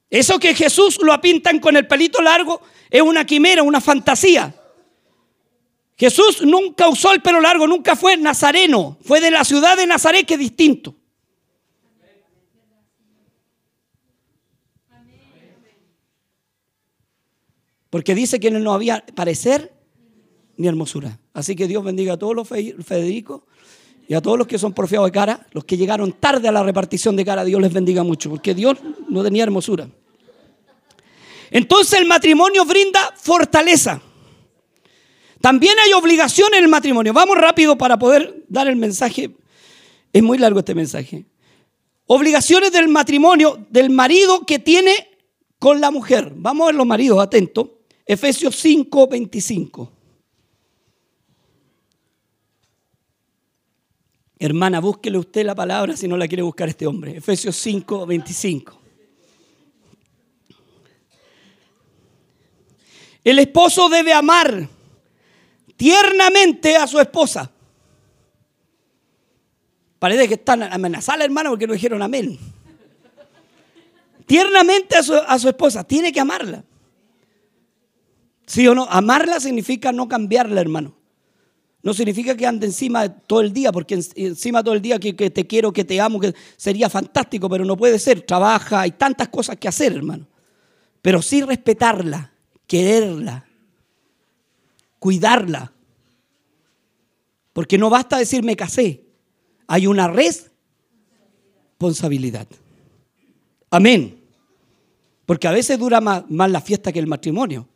[0.09, 4.55] Eso que Jesús lo pintan con el pelito largo es una quimera, una fantasía.
[5.95, 10.25] Jesús nunca usó el pelo largo, nunca fue nazareno, fue de la ciudad de Nazaret
[10.25, 10.95] que es distinto.
[17.89, 19.73] Porque dice que no había parecer
[20.58, 21.19] ni hermosura.
[21.34, 23.45] Así que Dios bendiga a todos los Federico
[24.08, 26.63] y a todos los que son porfiados de cara, los que llegaron tarde a la
[26.63, 29.88] repartición de cara, Dios les bendiga mucho, porque Dios no tenía hermosura.
[31.52, 34.02] Entonces el matrimonio brinda fortaleza.
[35.41, 37.13] También hay obligación en el matrimonio.
[37.13, 39.32] Vamos rápido para poder dar el mensaje.
[40.12, 41.25] Es muy largo este mensaje.
[42.08, 45.10] Obligaciones del matrimonio del marido que tiene
[45.60, 46.34] con la mujer.
[46.36, 47.69] Vamos a ver los maridos, atentos.
[48.09, 49.91] Efesios 5, 25.
[54.39, 57.17] Hermana, búsquele usted la palabra si no la quiere buscar este hombre.
[57.17, 58.81] Efesios 5, 25.
[63.23, 64.67] El esposo debe amar
[65.77, 67.51] tiernamente a su esposa.
[69.99, 72.39] Parece que están amenazadas, hermana, porque no dijeron amén.
[74.25, 75.83] Tiernamente a su, a su esposa.
[75.83, 76.63] Tiene que amarla.
[78.49, 78.88] ¿Sí o no?
[78.89, 80.95] Amarla significa no cambiarla, hermano.
[81.83, 85.45] No significa que ande encima todo el día, porque encima todo el día que, te
[85.45, 88.21] quiero, que te amo, que sería fantástico, pero no puede ser.
[88.21, 90.25] Trabaja, hay tantas cosas que hacer, hermano.
[91.03, 92.33] Pero sí respetarla,
[92.65, 93.45] quererla,
[94.97, 95.71] cuidarla.
[97.53, 99.03] Porque no basta decir me casé.
[99.67, 102.47] Hay una responsabilidad.
[103.69, 104.23] Amén.
[105.27, 107.69] Porque a veces dura más, más la fiesta que el matrimonio.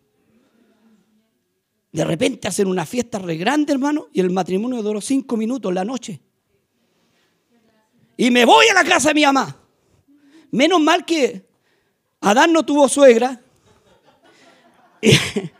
[1.93, 5.85] De repente hacen una fiesta re grande, hermano, y el matrimonio duró cinco minutos la
[5.85, 6.19] noche.
[8.17, 9.55] Y me voy a la casa de mi mamá.
[10.49, 11.45] Menos mal que
[12.19, 13.39] Adán no tuvo suegra.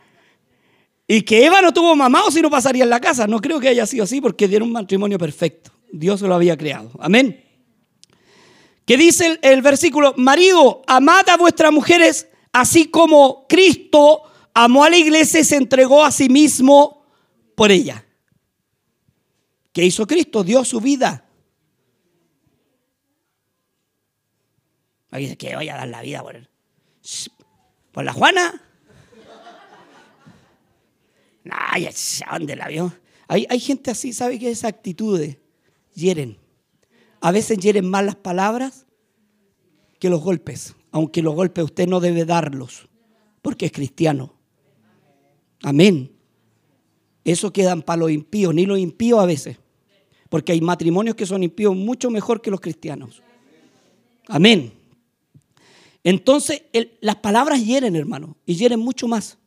[1.06, 3.26] Y, que Eva no tuvo mamá o si no pasaría en la casa.
[3.26, 5.70] No creo que haya sido así porque dieron un matrimonio perfecto.
[5.92, 6.90] Dios lo había creado.
[6.98, 7.44] Amén.
[8.86, 14.22] Que dice el, el versículo, marido, amad a vuestras mujeres así como Cristo
[14.54, 17.04] amó a la iglesia y se entregó a sí mismo
[17.56, 18.06] por ella.
[19.72, 20.44] ¿Qué hizo Cristo?
[20.44, 21.28] Dio su vida.
[25.10, 26.48] Dice que voy a dar la vida por,
[27.92, 28.62] por la Juana.
[31.44, 31.54] No,
[32.32, 32.90] ¿dónde la vio?
[33.28, 35.36] Hay, hay gente así, ¿sabe que esas actitudes
[35.92, 36.38] hieren?
[37.20, 38.86] A veces hieren más las palabras
[39.98, 42.88] que los golpes, aunque los golpes usted no debe darlos,
[43.42, 44.34] porque es cristiano.
[45.64, 46.10] Amén.
[47.24, 49.56] Eso quedan para los impíos, ni los impíos a veces.
[50.28, 53.22] Porque hay matrimonios que son impíos mucho mejor que los cristianos.
[54.28, 54.74] Amén.
[56.02, 56.64] Entonces,
[57.00, 59.38] las palabras hieren, hermano, y hieren mucho más.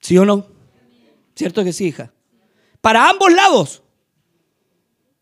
[0.00, 0.46] ¿Sí o no?
[1.34, 2.12] ¿Cierto que sí, hija?
[2.82, 3.82] Para ambos lados.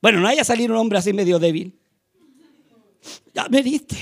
[0.03, 1.79] Bueno, no haya salir un hombre así medio débil.
[3.33, 3.97] Ya me diste.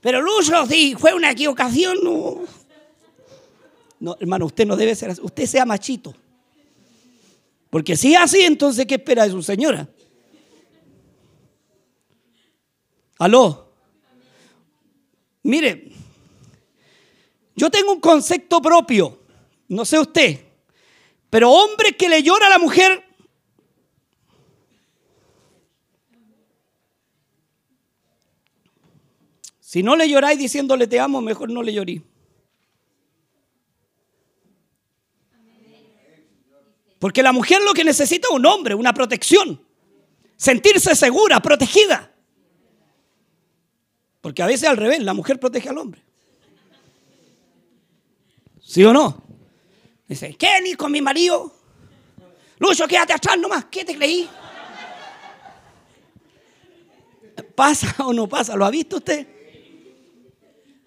[0.00, 1.98] Pero Lucho, sí, fue una equivocación.
[2.02, 2.38] No.
[4.00, 5.20] no, hermano, usted no debe ser así.
[5.22, 6.14] Usted sea machito.
[7.70, 9.88] Porque si es así, entonces, ¿qué espera de su señora?
[13.18, 13.72] Aló.
[15.42, 15.90] Mire,
[17.56, 19.18] yo tengo un concepto propio,
[19.68, 20.40] no sé usted,
[21.30, 23.04] pero hombre que le llora a la mujer,
[29.68, 32.02] si no le lloráis diciéndole te amo, mejor no le llorí.
[36.98, 39.62] Porque la mujer lo que necesita es un hombre, una protección,
[40.38, 42.10] sentirse segura, protegida.
[44.22, 46.02] Porque a veces al revés, la mujer protege al hombre.
[48.62, 49.22] ¿Sí o no?
[50.06, 51.54] Dice, ¿qué ni con mi marido?
[52.58, 54.30] Lucho, quédate atrás nomás, ¿qué te creí?
[57.54, 58.56] ¿Pasa o no pasa?
[58.56, 59.36] ¿Lo ha visto usted?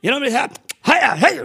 [0.02, 0.42] Y el hombre dice,
[0.84, 1.40] ¡Hey,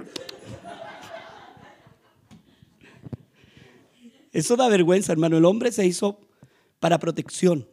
[4.33, 5.37] Eso da vergüenza, hermano.
[5.37, 6.21] El hombre se hizo
[6.79, 7.69] para protección,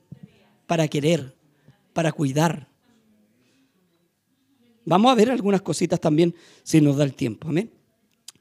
[0.67, 1.36] para querer,
[1.93, 2.69] para cuidar.
[4.86, 7.48] Vamos a ver algunas cositas también si nos da el tiempo.
[7.48, 7.72] Amén.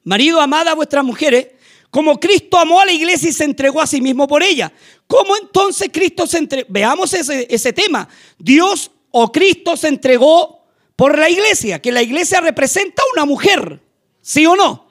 [0.03, 1.47] Marido, amada a vuestras mujeres,
[1.89, 4.73] como Cristo amó a la iglesia y se entregó a sí mismo por ella.
[5.07, 6.67] ¿Cómo entonces Cristo se entregó?
[6.69, 8.09] Veamos ese, ese tema.
[8.37, 10.62] Dios o Cristo se entregó
[10.95, 13.81] por la iglesia, que la iglesia representa una mujer,
[14.21, 14.87] ¿sí o no?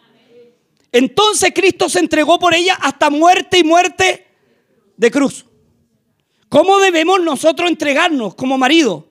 [0.90, 4.26] Entonces Cristo se entregó por ella hasta muerte y muerte
[4.96, 5.46] de cruz.
[6.48, 9.08] ¿Cómo debemos nosotros entregarnos como marido?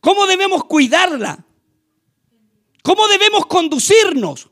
[0.00, 1.44] ¿Cómo debemos cuidarla?
[2.84, 4.48] ¿Cómo debemos conducirnos?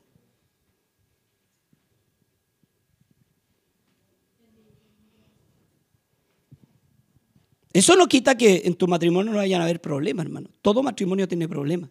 [7.77, 10.49] Eso no quita que en tu matrimonio no vayan a haber problemas, hermano.
[10.63, 11.91] Todo matrimonio tiene problemas.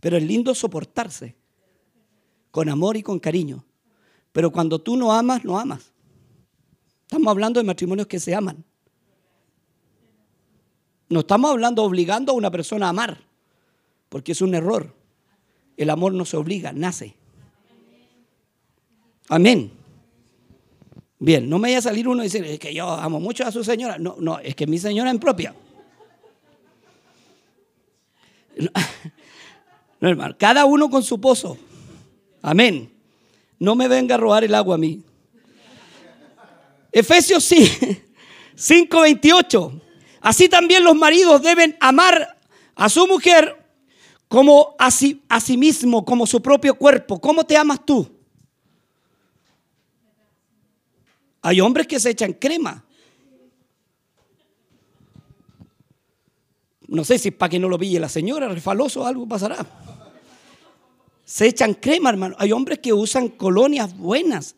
[0.00, 1.36] Pero es lindo soportarse
[2.50, 3.66] con amor y con cariño.
[4.32, 5.92] Pero cuando tú no amas, no amas.
[7.02, 8.64] Estamos hablando de matrimonios que se aman.
[11.10, 13.20] No estamos hablando obligando a una persona a amar,
[14.08, 14.96] porque es un error.
[15.76, 17.14] El amor no se obliga, nace.
[19.28, 19.81] Amén.
[21.24, 23.52] Bien, no me vaya a salir uno y decir, es que yo amo mucho a
[23.52, 23.96] su señora.
[23.96, 25.54] No, no, es que mi señora es propia.
[30.00, 31.56] No, hermano, cada uno con su pozo.
[32.42, 32.90] Amén.
[33.60, 35.00] No me venga a robar el agua a mí.
[36.90, 39.80] Efesios 5:28.
[40.20, 42.36] Así también los maridos deben amar
[42.74, 43.64] a su mujer
[44.26, 47.20] como a a sí mismo, como su propio cuerpo.
[47.20, 48.10] ¿Cómo te amas tú?
[51.42, 52.84] Hay hombres que se echan crema.
[56.86, 59.66] No sé si es para que no lo pille la señora, refaloso, algo pasará.
[61.24, 62.36] Se echan crema, hermano.
[62.38, 64.54] Hay hombres que usan colonias buenas.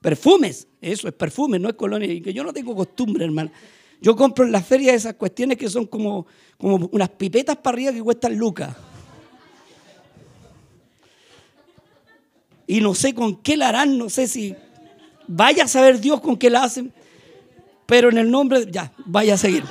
[0.00, 2.12] Perfumes, eso es perfume, no es colonia.
[2.32, 3.50] Yo no tengo costumbre, hermano.
[4.00, 6.26] Yo compro en las ferias esas cuestiones que son como,
[6.58, 8.74] como unas pipetas para arriba que cuestan lucas.
[12.66, 14.54] Y no sé con qué la harán, no sé si
[15.32, 16.92] Vaya a saber Dios con qué la hacen.
[17.86, 19.62] Pero en el nombre, ya, vaya a seguir.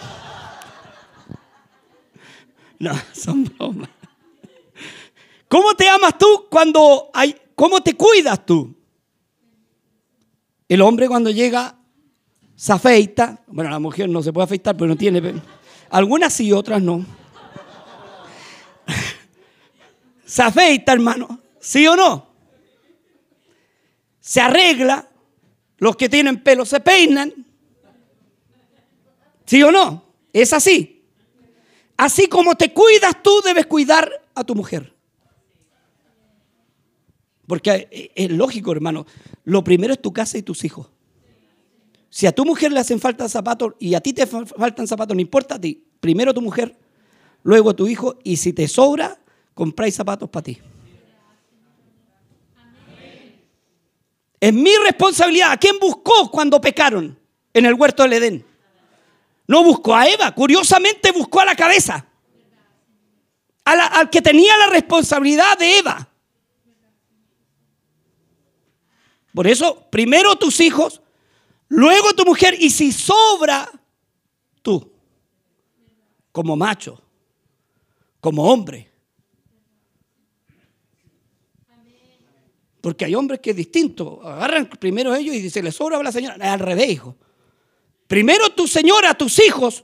[2.79, 3.89] No, son bromas.
[5.49, 8.73] ¿Cómo te amas tú cuando hay, cómo te cuidas tú?
[10.69, 11.75] El hombre cuando llega
[12.55, 13.43] se afeita.
[13.47, 15.41] Bueno, la mujer no se puede afeitar, pero no tiene.
[15.89, 17.05] Algunas sí, otras no.
[20.25, 21.41] Se afeita, hermano.
[21.59, 22.29] ¿Sí o no?
[24.21, 25.08] Se arregla.
[25.79, 27.33] Los que tienen pelo se peinan.
[29.45, 30.03] ¿Sí o no?
[30.31, 31.03] Es así.
[31.97, 34.93] Así como te cuidas tú, debes cuidar a tu mujer.
[37.47, 39.05] Porque es lógico, hermano.
[39.43, 40.87] Lo primero es tu casa y tus hijos.
[42.09, 45.21] Si a tu mujer le hacen falta zapatos y a ti te faltan zapatos, no
[45.21, 45.83] importa a ti.
[45.99, 46.77] Primero tu mujer,
[47.43, 49.19] luego tu hijo y si te sobra,
[49.53, 50.57] compráis zapatos para ti.
[54.39, 55.51] Es mi responsabilidad.
[55.51, 57.19] ¿A quién buscó cuando pecaron
[57.53, 58.45] en el huerto del Edén?
[59.47, 62.05] No buscó a Eva, curiosamente buscó a la cabeza.
[63.65, 66.09] al que tenía la responsabilidad de Eva.
[69.33, 71.01] Por eso, primero tus hijos,
[71.67, 73.69] luego tu mujer y si sobra,
[74.61, 74.91] tú,
[76.31, 77.01] como macho,
[78.19, 78.88] como hombre.
[82.81, 84.21] Porque hay hombres que es distinto.
[84.23, 86.53] Agarran primero ellos y se les sobra a la señora.
[86.53, 87.15] Al revés, hijo.
[88.07, 89.83] Primero tu señora, tus hijos.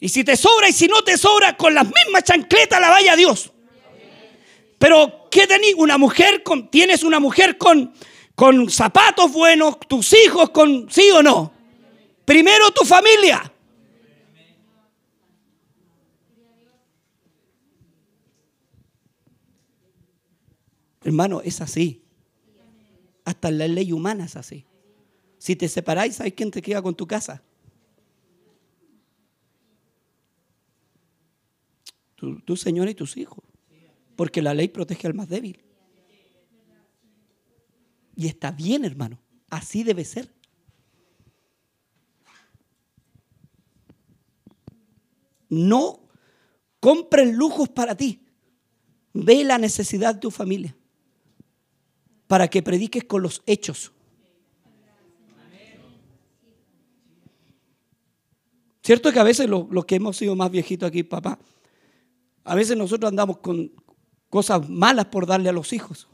[0.00, 3.14] Y si te sobra y si no te sobra, con las mismas chancletas la vaya
[3.14, 3.52] Dios.
[4.78, 5.74] Pero, ¿qué tenés?
[5.76, 7.94] Una mujer con, tienes una mujer con,
[8.34, 11.52] con zapatos buenos, tus hijos con, sí o no.
[12.24, 13.52] Primero tu familia.
[21.04, 22.01] Hermano, es así.
[23.24, 24.66] Hasta la ley humana es así.
[25.38, 27.42] Si te separáis, ¿sabes quién te queda con tu casa?
[32.16, 33.44] Tu, tu señora y tus hijos.
[34.16, 35.62] Porque la ley protege al más débil.
[38.14, 39.18] Y está bien, hermano.
[39.50, 40.32] Así debe ser.
[45.48, 46.08] No
[46.80, 48.24] compres lujos para ti.
[49.12, 50.76] Ve la necesidad de tu familia
[52.26, 53.92] para que prediques con los hechos.
[58.82, 61.38] Cierto que a veces los, que hemos sido más viejitos aquí, papá,
[62.44, 63.70] a veces nosotros andamos con
[64.28, 66.08] cosas malas por darle a los hijos.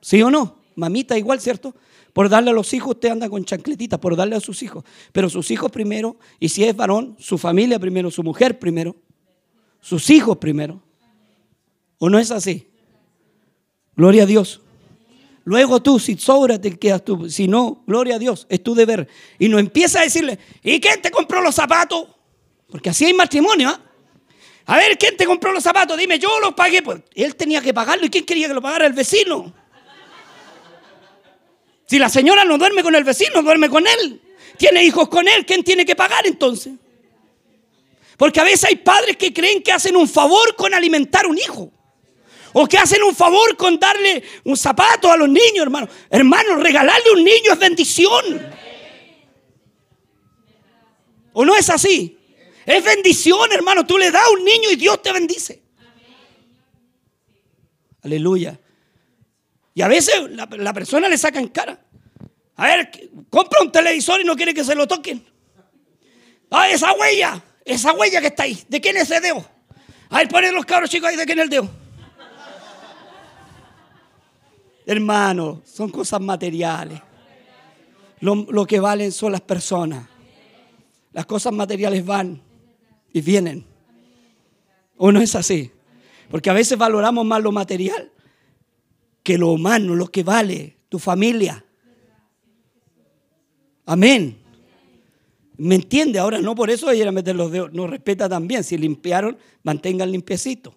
[0.00, 0.60] ¿Sí o no?
[0.76, 1.74] Mamita igual, ¿cierto?
[2.14, 4.84] Por darle a los hijos usted anda con chancletitas, por darle a sus hijos.
[5.12, 8.96] Pero sus hijos primero, y si es varón, su familia primero, su mujer primero,
[9.80, 10.80] sus hijos primero.
[11.98, 12.68] ¿O no es así?
[13.94, 14.62] Gloria a Dios.
[15.44, 17.28] Luego tú, si sobra, te quedas tú.
[17.28, 19.08] Si no, gloria a Dios, es tu deber.
[19.38, 22.08] Y no empieza a decirle, ¿y quién te compró los zapatos?
[22.70, 23.68] Porque así hay matrimonio.
[23.68, 23.80] ¿ah?
[24.66, 25.98] A ver, ¿quién te compró los zapatos?
[25.98, 26.82] Dime, yo los pagué.
[26.82, 28.06] Pues él tenía que pagarlo.
[28.06, 28.86] ¿Y quién quería que lo pagara?
[28.86, 29.52] El vecino.
[31.86, 34.22] Si la señora no duerme con el vecino, duerme con él.
[34.56, 35.44] Tiene hijos con él.
[35.44, 36.72] ¿Quién tiene que pagar entonces?
[38.16, 41.70] Porque a veces hay padres que creen que hacen un favor con alimentar un hijo.
[42.56, 45.88] O que hacen un favor con darle un zapato a los niños, hermano.
[46.08, 48.52] Hermano, regalarle un niño es bendición.
[51.32, 52.16] ¿O no es así?
[52.64, 53.84] Es bendición, hermano.
[53.84, 55.64] Tú le das a un niño y Dios te bendice.
[58.02, 58.60] Aleluya.
[59.74, 61.84] Y a veces la, persona le saca en cara.
[62.54, 65.26] A ver, compra un televisor y no quiere que se lo toquen.
[66.52, 68.62] Ah, esa huella, esa huella que está ahí.
[68.68, 69.44] ¿De quién es ese dedo?
[70.08, 71.83] A ver, ponen los cabros chicos ahí de quién es el dedo.
[74.86, 77.00] Hermano, son cosas materiales.
[78.20, 80.06] Lo, que valen son las personas.
[81.12, 82.40] Las cosas materiales van
[83.12, 83.64] y vienen.
[84.96, 85.70] ¿O no es así?
[86.30, 88.10] Porque a veces valoramos más lo material
[89.22, 91.64] que lo humano, lo que vale, tu familia.
[93.86, 94.38] Amén.
[95.56, 96.18] ¿Me entiende?
[96.18, 98.64] Ahora no por eso ella meter los dedos, no respeta también.
[98.64, 100.74] Si limpiaron, mantengan limpiecito.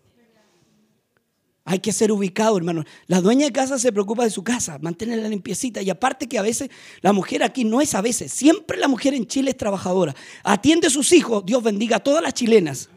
[1.70, 2.86] Hay que ser ubicado, hermano.
[3.08, 5.82] La dueña de casa se preocupa de su casa, mantenerla limpiecita.
[5.82, 6.70] Y aparte que a veces
[7.02, 10.16] la mujer aquí no es a veces, siempre la mujer en Chile es trabajadora.
[10.46, 12.88] Atiende a sus hijos, Dios bendiga a todas las chilenas.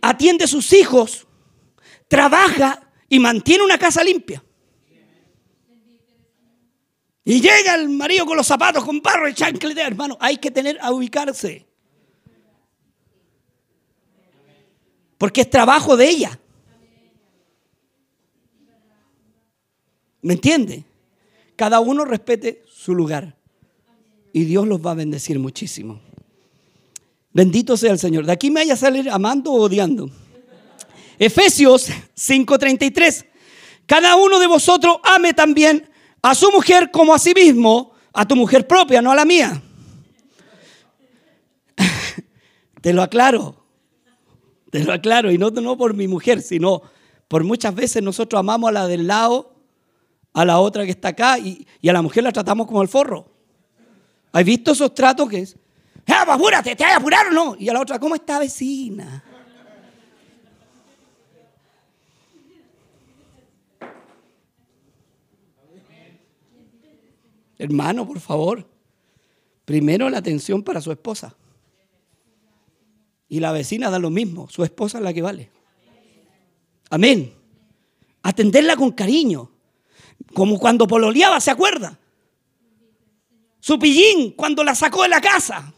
[0.00, 1.28] Atiende a sus hijos,
[2.08, 4.42] trabaja y mantiene una casa limpia.
[7.24, 10.18] Y llega el marido con los zapatos, con barro y chanclete, hermano.
[10.18, 11.64] Hay que tener a ubicarse.
[15.18, 16.40] Porque es trabajo de ella.
[20.26, 20.84] ¿Me entiende?
[21.54, 23.36] Cada uno respete su lugar.
[24.32, 26.00] Y Dios los va a bendecir muchísimo.
[27.32, 28.26] Bendito sea el Señor.
[28.26, 30.10] De aquí me vaya a salir amando o odiando.
[31.16, 33.24] Efesios 5:33.
[33.86, 35.88] Cada uno de vosotros ame también
[36.20, 39.62] a su mujer como a sí mismo, a tu mujer propia, no a la mía.
[42.80, 43.64] Te lo aclaro.
[44.72, 45.30] Te lo aclaro.
[45.30, 46.82] Y no, no por mi mujer, sino
[47.28, 49.55] por muchas veces nosotros amamos a la del lado
[50.36, 53.26] a la otra que está acá y, a la mujer la tratamos como el forro.
[54.32, 55.56] ¿Has visto esos tratos que es?
[56.06, 56.76] ¡Ah, pues apúrate!
[56.76, 57.56] ¿Te a apurar o no?
[57.58, 59.24] Y a la otra, ¿cómo está vecina?
[67.56, 68.68] Hermano, por favor,
[69.64, 71.34] primero la atención para su esposa.
[73.26, 75.50] Y la vecina da lo mismo, su esposa es la que vale.
[76.90, 77.32] Amén.
[78.22, 79.55] Atenderla con cariño.
[80.36, 81.98] Como cuando pololeaba, ¿se acuerda?
[83.58, 85.72] Su pillín, cuando la sacó de la casa.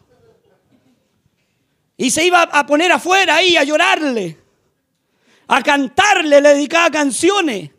[1.96, 4.36] Y se iba a poner afuera ahí a llorarle,
[5.46, 7.70] a cantarle, le dedicaba canciones.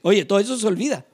[0.00, 1.04] Oye, todo eso se olvida.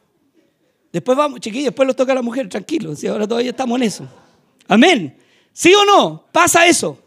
[0.92, 2.94] Después vamos, chiquillos, después lo toca a la mujer, tranquilo.
[2.94, 4.08] Si ahora todavía estamos en eso.
[4.68, 5.18] Amén.
[5.52, 6.24] ¿Sí o no?
[6.30, 7.02] Pasa eso.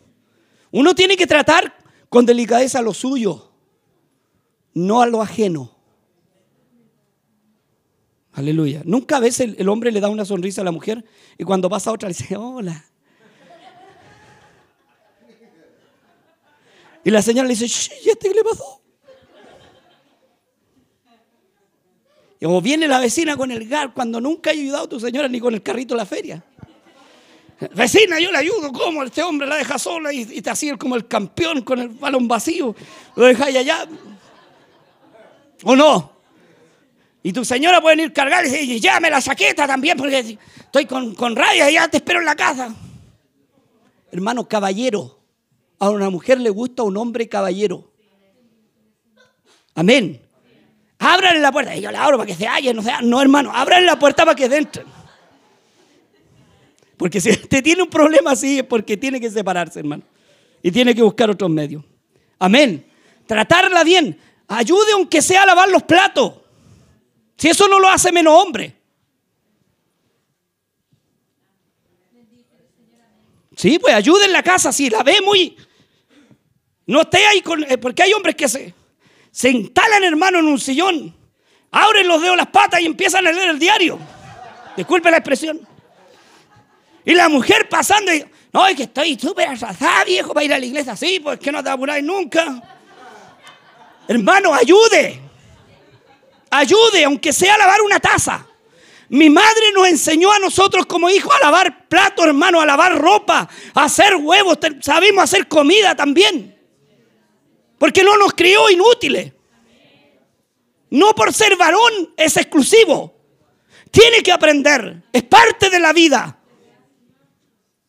[0.71, 1.82] Uno tiene que tratar
[2.13, 3.49] con delicadeza lo suyo.
[4.75, 5.75] no a lo ajeno.
[8.33, 8.83] Aleluya.
[8.85, 11.03] Nunca a veces el hombre le da una sonrisa a la mujer
[11.39, 12.85] y cuando pasa otra le dice, hola.
[17.03, 17.65] Y la señora le dice,
[18.05, 18.79] ¿y este qué le pasó?
[22.39, 25.27] Y como viene la vecina con el gar cuando nunca ha ayudado a tu señora
[25.27, 26.45] ni con el carrito a la feria.
[27.73, 28.71] Vecina, yo le ayudo.
[28.71, 29.03] ¿Cómo?
[29.03, 32.75] Este hombre la deja sola y, te hacía como el campeón con el balón vacío.
[33.15, 33.87] Lo deja allá.
[35.63, 36.13] ¿O no?
[37.21, 41.15] Y tu señora puede ir cargar y decir, llévame la chaqueta también porque estoy con,
[41.15, 42.73] con rayas y ya te espero en la casa.
[44.11, 45.19] Hermano, caballero.
[45.79, 47.91] A una mujer le gusta un hombre caballero.
[49.75, 50.21] Amén.
[50.99, 51.75] Ábrale la puerta.
[51.75, 53.01] Y yo la abro para que se halle, no sea.
[53.01, 54.85] No, hermano, ábrale la puerta para que entren.
[57.03, 60.03] Porque si usted tiene un problema así es porque tiene que separarse, hermano.
[60.61, 61.83] Y tiene que buscar otros medios.
[62.39, 62.89] Amén.
[63.27, 64.17] Tratarla bien.
[64.47, 66.35] Ayude aunque sea a lavar los platos.
[67.35, 68.73] Si eso no lo hace menos hombre.
[73.57, 74.71] Sí, pues ayude en la casa.
[74.71, 75.57] Si la ve muy...
[76.85, 77.65] No esté ahí con...
[77.65, 78.73] Eh, porque hay hombres que se,
[79.29, 81.13] se instalan, hermano, en un sillón.
[81.69, 83.99] Abren los dedos las patas y empiezan a leer el diario.
[84.77, 85.72] Disculpe la expresión.
[87.05, 90.59] Y la mujer pasando y, no, es que estoy súper atrasada, viejo, para ir a
[90.59, 90.95] la iglesia.
[90.95, 92.61] Sí, pues que no te apuráis nunca.
[94.07, 95.19] Hermano, ayude.
[96.51, 98.45] Ayude, aunque sea a lavar una taza.
[99.09, 103.49] Mi madre nos enseñó a nosotros como hijos a lavar platos, hermano, a lavar ropa,
[103.73, 104.59] a hacer huevos.
[104.81, 106.55] Sabemos hacer comida también.
[107.79, 109.33] Porque no nos crió inútiles.
[110.91, 113.15] No por ser varón es exclusivo.
[113.89, 115.03] Tiene que aprender.
[115.11, 116.37] Es parte de la vida.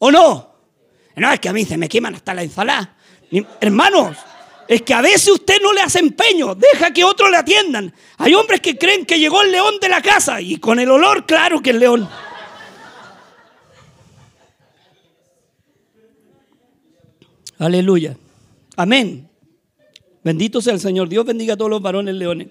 [0.06, 0.54] ¿O no?
[1.16, 2.94] No, es que a mí se me queman hasta la ensalada.
[3.58, 4.18] Hermanos,
[4.68, 7.90] es que a veces usted no le hace empeño, deja que otros le atiendan.
[8.18, 11.24] Hay hombres que creen que llegó el león de la casa y con el olor,
[11.24, 12.06] claro que el león.
[17.58, 18.14] Aleluya.
[18.76, 19.26] Amén.
[20.22, 21.08] Bendito sea el Señor.
[21.08, 22.48] Dios bendiga a todos los varones leones.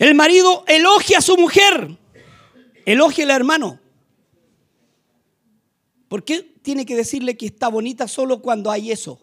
[0.00, 1.96] El marido elogia a su mujer.
[2.84, 3.78] Elogia al hermano.
[6.08, 9.20] ¿Por qué tiene que decirle que está bonita solo cuando hay eso?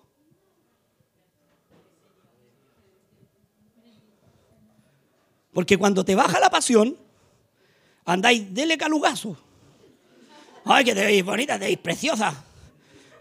[5.51, 6.97] Porque cuando te baja la pasión,
[8.03, 9.37] andáis, dele calugazo.
[10.65, 12.43] Ay, que te veis bonita, te veis preciosa.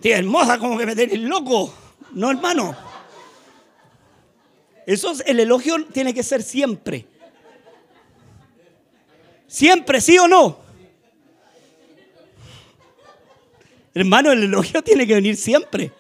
[0.01, 1.73] Te hermosa, como que me tenéis loco.
[2.12, 2.77] No, hermano.
[4.87, 7.07] Eso es, el elogio tiene que ser siempre.
[9.47, 10.64] Siempre, sí o no.
[13.95, 15.92] Hermano, el elogio tiene que venir siempre.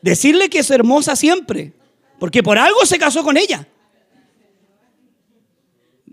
[0.00, 1.72] Decirle que es hermosa siempre.
[2.18, 3.66] Porque por algo se casó con ella.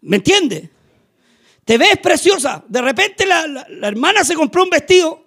[0.01, 0.69] ¿Me entiende?
[1.63, 2.63] Te ves preciosa.
[2.67, 5.23] De repente la, hermana se compró un vestido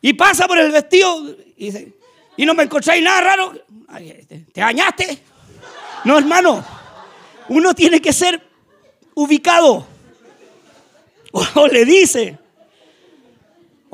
[0.00, 1.92] y pasa por el vestido y dice,
[2.38, 3.52] no me encontráis nada raro.
[4.52, 5.18] ¿Te bañaste?
[6.04, 6.64] No, hermano.
[7.48, 8.40] Uno tiene que ser
[9.14, 9.86] ubicado.
[11.56, 12.38] O le dice,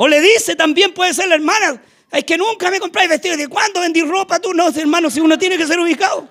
[0.03, 3.37] o le dice también, puede ser la hermana, es que nunca me compráis vestido.
[3.37, 4.55] ¿De cuándo vendí ropa tú?
[4.55, 6.27] No, hermano, si uno tiene que ser ubicado.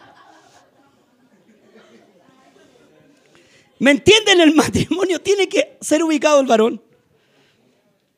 [3.78, 4.42] ¿Me entienden?
[4.42, 6.82] El matrimonio tiene que ser ubicado el varón.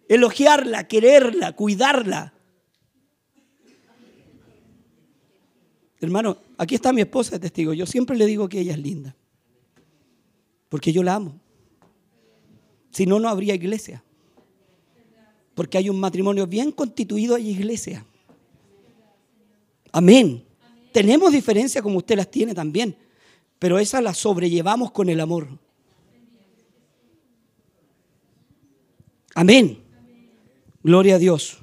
[0.07, 2.33] Elogiarla, quererla, cuidarla.
[5.99, 7.73] Hermano, aquí está mi esposa de testigo.
[7.73, 9.17] Yo siempre le digo que ella es linda.
[10.69, 11.41] Porque yo la amo.
[12.91, 14.01] Si no, no habría iglesia.
[15.61, 18.03] Porque hay un matrimonio bien constituido en iglesia.
[19.91, 20.43] Amén.
[20.91, 22.95] Tenemos diferencias como usted las tiene también,
[23.59, 25.49] pero esas las sobrellevamos con el amor.
[29.35, 29.77] Amén.
[30.81, 31.59] Gloria a Dios.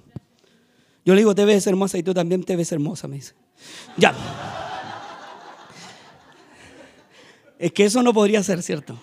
[1.05, 3.35] Yo le digo, te ves hermosa y tú también te ves hermosa, me dice.
[3.97, 4.15] Ya.
[7.59, 8.97] Es que eso no podría ser cierto.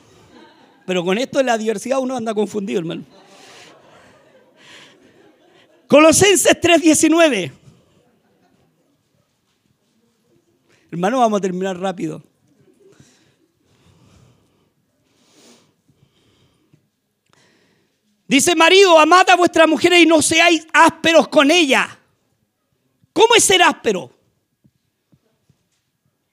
[0.85, 3.03] Pero con esto de la diversidad uno anda confundido, hermano.
[5.87, 7.51] Colosenses 3:19.
[10.91, 12.23] Hermano, vamos a terminar rápido.
[18.27, 21.99] Dice marido, amad a vuestra mujer y no seáis ásperos con ella.
[23.13, 24.11] ¿Cómo es ser áspero?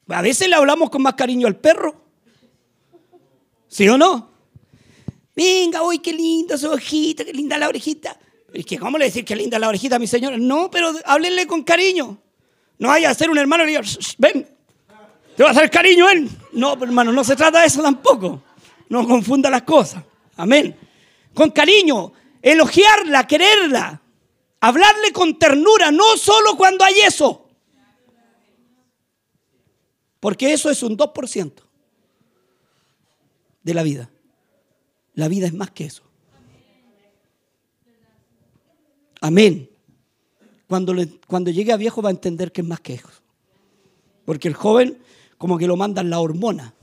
[0.08, 2.02] A veces le hablamos con más cariño al perro.
[3.68, 4.30] ¿Sí o no?
[5.34, 8.18] Venga, uy, qué linda su ojita, qué linda la orejita.
[8.52, 10.36] Es que, ¿cómo le decir que linda la orejita a mi señora?
[10.38, 12.18] No, pero háblenle con cariño.
[12.78, 13.82] No vaya a ser un hermano y diga,
[14.18, 14.46] ven,
[15.36, 16.28] te va a hacer cariño él.
[16.52, 18.42] No, hermano, no se trata de eso tampoco.
[18.88, 20.04] No confunda las cosas.
[20.36, 20.76] Amén.
[21.32, 24.02] Con cariño, elogiarla, quererla,
[24.60, 27.48] hablarle con ternura, no solo cuando hay eso.
[30.20, 31.52] Porque eso es un 2%
[33.62, 34.10] de la vida.
[35.14, 36.02] La vida es más que eso.
[39.22, 39.70] Amén.
[40.68, 40.94] Cuando,
[41.28, 43.08] cuando llegue a viejo va a entender que es más que eso.
[44.24, 44.98] Porque el joven
[45.38, 46.74] como que lo mandan la hormona.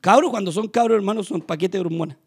[0.00, 2.18] Cabros cuando son cabros hermanos son paquetes de hormonas.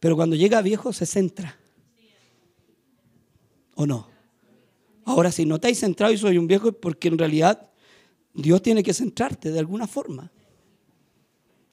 [0.00, 1.56] Pero cuando llega a viejo se centra.
[3.76, 4.08] ¿O no?
[5.04, 7.70] Ahora, si no estáis centrado y soy un viejo, es porque en realidad
[8.34, 10.32] Dios tiene que centrarte de alguna forma.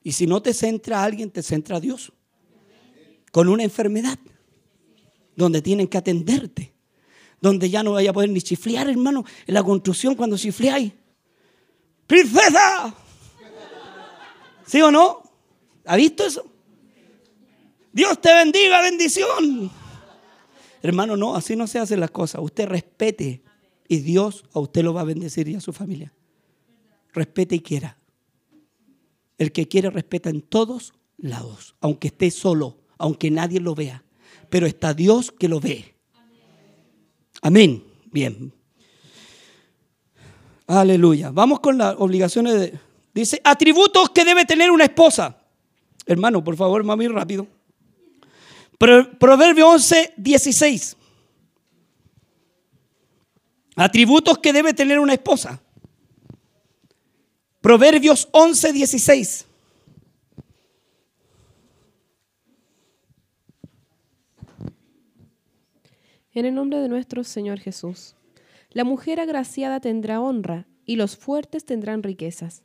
[0.04, 2.14] Y si no te centra alguien, te centra Dios.
[3.32, 4.20] Con una enfermedad
[5.36, 6.74] donde tienen que atenderte,
[7.42, 10.94] donde ya no vaya a poder ni chiflear, hermano, en la construcción cuando chifleáis.
[12.08, 12.96] ¡Princesa!
[14.66, 15.24] ¿Sí o no?
[15.86, 16.46] ¿Ha visto eso?
[17.92, 19.72] Dios te bendiga, bendición.
[20.82, 22.42] Hermano, no, así no se hacen las cosas.
[22.44, 23.44] Usted respete
[23.88, 26.14] y Dios a usted lo va a bendecir y a su familia.
[27.14, 27.98] Respete y quiera.
[29.38, 34.05] El que quiere respeta en todos lados, aunque esté solo, aunque nadie lo vea
[34.50, 35.96] pero está Dios que lo ve.
[37.42, 37.84] Amén.
[38.12, 38.54] Bien.
[40.68, 41.32] Aleluya.
[41.32, 42.80] Vamos con las obligaciones de...
[43.14, 45.38] Dice, atributos que debe tener una esposa.
[46.06, 47.48] Hermano, por favor, mami, rápido.
[48.78, 50.98] Proverbio 11, 16.
[53.76, 55.62] Atributos que debe tener una esposa.
[57.62, 59.46] Proverbios 11, 16.
[66.36, 68.14] En el nombre de nuestro Señor Jesús.
[68.72, 72.62] La mujer agraciada tendrá honra y los fuertes tendrán riquezas.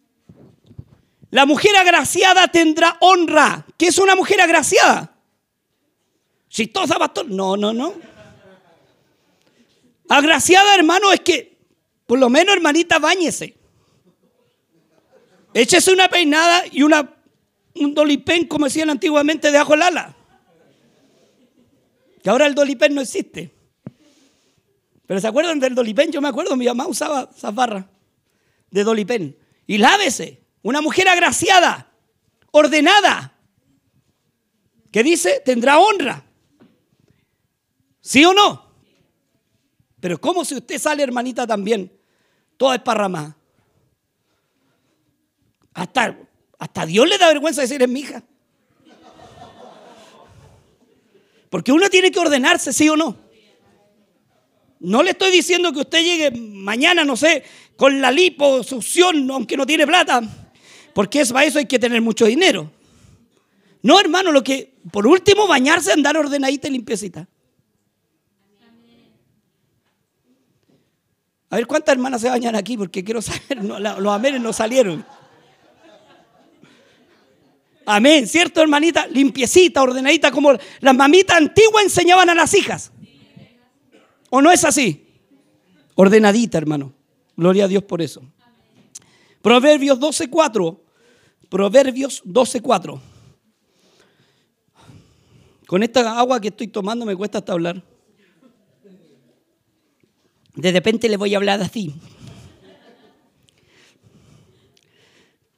[1.31, 3.65] La mujer agraciada tendrá honra.
[3.79, 5.15] ¿Qué es una mujer agraciada?
[6.49, 7.31] Chistosa, pastor.
[7.31, 7.95] No, no, no.
[10.09, 11.57] Agraciada, hermano, es que,
[12.07, 13.55] por lo menos, hermanita, bañese.
[15.55, 17.17] Échese una peinada y una,
[17.77, 20.17] un dolipén, como decían antiguamente, de ajo ala.
[22.21, 23.60] Que ahora el dolipén no existe.
[25.11, 26.13] Pero ¿se acuerdan del Dolipen?
[26.13, 27.85] Yo me acuerdo, mi mamá usaba esas barras
[28.71, 29.37] de Dolipen.
[29.67, 31.93] Y lávese, una mujer agraciada,
[32.53, 33.37] ordenada,
[34.93, 36.25] que dice, tendrá honra.
[38.01, 38.73] ¿Sí o no?
[39.99, 41.93] Pero ¿cómo si usted sale, hermanita, también?
[42.57, 43.37] Toda esparramada.
[45.75, 46.17] Hasta,
[46.57, 48.23] hasta Dios le da vergüenza decir es mi hija.
[51.51, 53.30] Porque uno tiene que ordenarse, ¿sí o no?
[54.81, 57.45] No le estoy diciendo que usted llegue mañana, no sé,
[57.77, 60.23] con la liposucción, aunque no tiene plata,
[60.95, 62.71] porque para eso hay que tener mucho dinero.
[63.83, 67.29] No, hermano, lo que, por último, bañarse, andar ordenadita y limpiecita.
[71.51, 75.05] A ver cuántas hermanas se bañan aquí, porque quiero saber, los amenes no salieron.
[77.85, 79.07] Amén, ¿cierto, hermanita?
[79.09, 82.93] Limpiecita, ordenadita, como las mamitas antiguas enseñaban a las hijas.
[84.31, 85.07] ¿O no es así?
[85.97, 86.95] Ordenadita, hermano.
[87.37, 88.23] Gloria a Dios por eso.
[89.43, 90.79] Proverbios 12.4.
[91.49, 93.01] Proverbios 12.4.
[95.67, 97.83] Con esta agua que estoy tomando me cuesta hasta hablar.
[100.55, 101.95] De repente le voy a hablar así.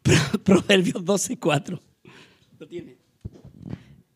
[0.45, 1.81] Proverbios 12.4.
[2.59, 3.02] Lo tiene.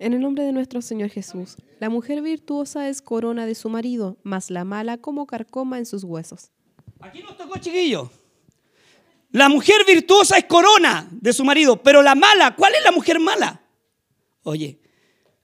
[0.07, 4.19] En el nombre de nuestro Señor Jesús, la mujer virtuosa es corona de su marido,
[4.23, 6.53] mas la mala como carcoma en sus huesos.
[7.01, 8.09] Aquí nos tocó, chiquillo.
[9.33, 13.19] La mujer virtuosa es corona de su marido, pero la mala, ¿cuál es la mujer
[13.19, 13.63] mala?
[14.45, 14.79] Oye,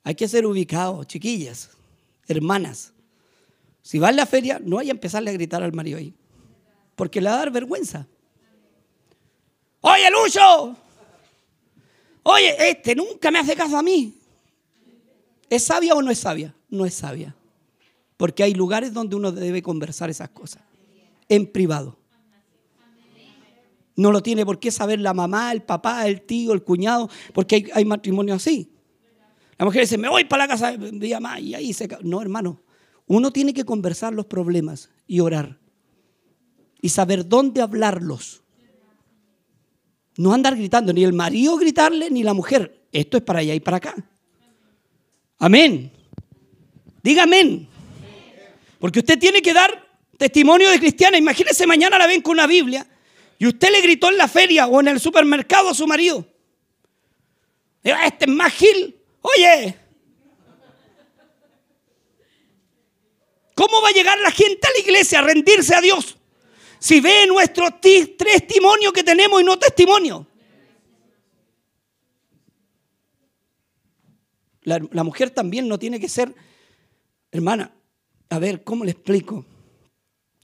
[0.04, 1.70] hay que ser ubicados, chiquillas,
[2.28, 2.92] hermanas.
[3.82, 6.14] Si va a la feria, no hay a empezarle a gritar al marido ahí,
[6.94, 8.06] porque le va a dar vergüenza.
[9.80, 10.76] Oye, Lucho,
[12.22, 14.20] oye, este nunca me hace caso a mí.
[15.52, 16.54] ¿Es sabia o no es sabia?
[16.70, 17.36] No es sabia.
[18.16, 20.62] Porque hay lugares donde uno debe conversar esas cosas.
[21.28, 21.98] En privado.
[23.94, 27.56] No lo tiene por qué saber la mamá, el papá, el tío, el cuñado, porque
[27.56, 28.72] hay, hay matrimonio así.
[29.58, 31.86] La mujer dice, me voy para la casa de mi mamá y ahí se...
[32.02, 32.62] No, hermano.
[33.06, 35.58] Uno tiene que conversar los problemas y orar.
[36.80, 38.42] Y saber dónde hablarlos.
[40.16, 42.86] No andar gritando, ni el marido gritarle, ni la mujer.
[42.90, 44.08] Esto es para allá y para acá.
[45.38, 45.92] Amén.
[47.02, 47.68] Diga amén.
[48.78, 49.82] Porque usted tiene que dar
[50.22, 51.18] Testimonio de cristiana.
[51.18, 52.86] Imagínese mañana la ven con una Biblia
[53.40, 56.24] y usted le gritó en la feria o en el supermercado a su marido.
[57.82, 58.96] Este es más gil.
[59.20, 59.76] Oye,
[63.56, 66.16] ¿cómo va a llegar la gente a la iglesia a rendirse a Dios?
[66.78, 70.24] Si ve nuestro testimonio que tenemos y no testimonio.
[74.62, 76.34] La, mujer también no tiene que ser,
[77.32, 77.72] hermana,
[78.28, 79.44] a ver, ¿cómo le explico?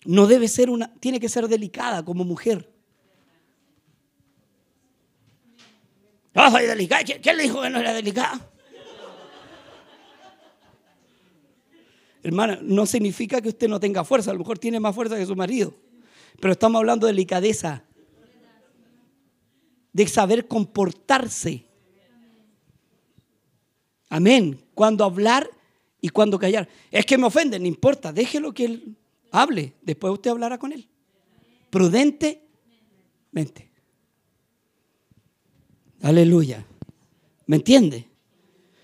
[0.05, 2.73] No debe ser una, tiene que ser delicada como mujer.
[6.35, 7.03] No soy delicada.
[7.05, 8.49] ¿Quién le dijo que no era delicada?
[12.23, 15.25] Hermana, no significa que usted no tenga fuerza, a lo mejor tiene más fuerza que
[15.25, 15.75] su marido,
[16.41, 17.85] pero estamos hablando de delicadeza,
[19.93, 21.68] de saber comportarse.
[24.09, 24.59] Amén.
[24.75, 25.49] Cuando hablar
[26.01, 26.69] y cuando callar.
[26.91, 28.97] Es que me ofende, no importa, déjelo que él
[29.31, 30.89] hable, después usted hablará con él.
[31.71, 33.71] Prudentemente.
[36.03, 36.65] Aleluya.
[37.47, 38.09] ¿Me entiende?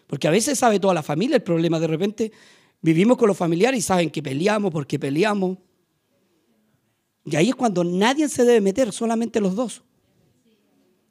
[0.07, 1.79] Porque a veces sabe toda la familia el problema.
[1.79, 2.33] De repente
[2.81, 5.59] vivimos con los familiares y saben que peleamos porque peleamos.
[7.25, 9.83] Y ahí es cuando nadie se debe meter, solamente los dos.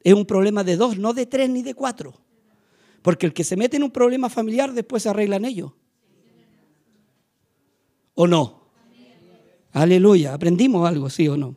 [0.04, 2.14] Es un problema de dos, no de tres ni de cuatro.
[3.04, 5.72] Porque el que se mete en un problema familiar después se arreglan ellos.
[8.14, 8.70] ¿O no?
[9.72, 10.32] Aleluya.
[10.32, 11.54] ¿Aprendimos algo, sí o no?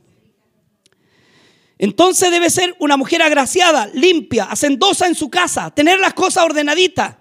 [1.77, 7.15] Entonces debe ser una mujer agraciada, limpia, hacendosa en su casa, tener las cosas ordenaditas.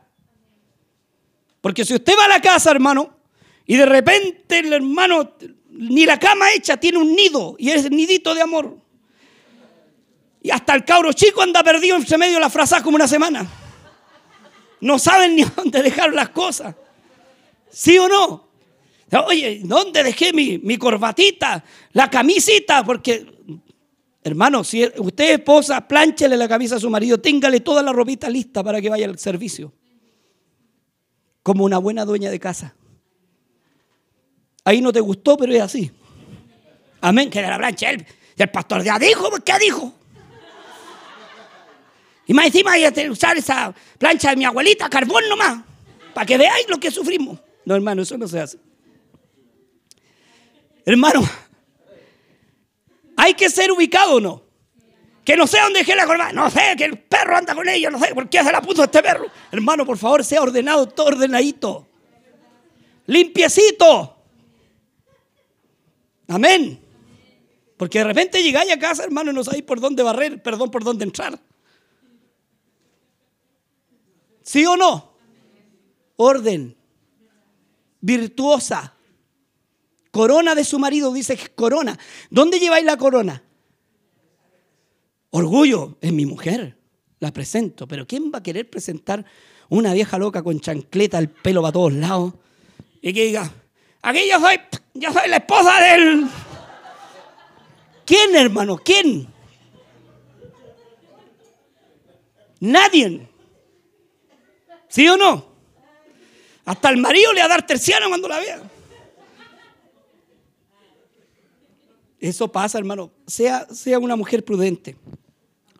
[1.60, 3.16] Porque si usted va a la casa, hermano,
[3.64, 5.34] y de repente el hermano
[5.70, 8.76] ni la cama hecha tiene un nido y es nidito de amor.
[10.42, 13.65] Y hasta el cabro chico anda perdido en medio de la frase como una semana.
[14.80, 16.74] No saben ni dónde dejar las cosas.
[17.70, 18.46] ¿Sí o no?
[19.26, 21.64] Oye, ¿dónde dejé mi, corbatita?
[21.92, 23.34] La camisita, porque
[24.22, 28.28] Hermano, si usted es esposa, plánchele la camisa a su marido, téngale toda la ropita
[28.28, 29.72] lista para que vaya al servicio.
[31.44, 32.74] Como una buena dueña de casa.
[34.64, 35.92] Ahí no te gustó, pero es así.
[37.00, 38.04] Amén, que la plancha él.
[38.36, 39.94] El pastor ya dijo, ¿qué dijo?
[42.26, 45.62] Y más encima hay que usar esa plancha de mi abuelita, carbón nomás,
[46.12, 47.38] para que veáis lo que sufrimos.
[47.64, 48.58] No, hermano, eso no se hace.
[50.84, 51.22] Hermano,
[53.16, 54.42] hay que ser ubicado o no.
[55.24, 56.32] Que no sé dónde dejé la corbata.
[56.32, 57.90] No sé, que el perro anda con ella.
[57.90, 59.26] No sé por qué se la puso este perro.
[59.50, 61.88] Hermano, por favor, sea ordenado, todo ordenadito.
[63.06, 64.16] Limpiecito.
[66.28, 66.80] Amén.
[67.76, 70.84] Porque de repente llegáis a casa, hermano, y no sabéis por dónde barrer, perdón, por
[70.84, 71.38] dónde entrar.
[74.46, 75.12] ¿Sí o no?
[76.16, 76.76] Orden.
[78.00, 78.94] Virtuosa
[80.16, 81.98] corona de su marido, dice corona.
[82.30, 83.42] ¿Dónde lleváis la corona?
[85.28, 86.78] Orgullo, es mi mujer,
[87.18, 87.86] la presento.
[87.86, 89.26] Pero ¿quién va a querer presentar
[89.68, 92.32] una vieja loca con chancleta, el pelo para todos lados?
[93.02, 93.52] Y que diga,
[94.00, 94.58] aquí yo soy,
[94.94, 96.26] yo soy la esposa del...
[98.06, 98.78] ¿Quién, hermano?
[98.78, 99.28] ¿Quién?
[102.60, 103.28] Nadie.
[104.96, 105.44] ¿Sí o no?
[106.64, 108.62] Hasta el marido le va a dar terciana cuando la vea.
[112.18, 113.10] Eso pasa, hermano.
[113.26, 114.96] Sea, sea una mujer prudente.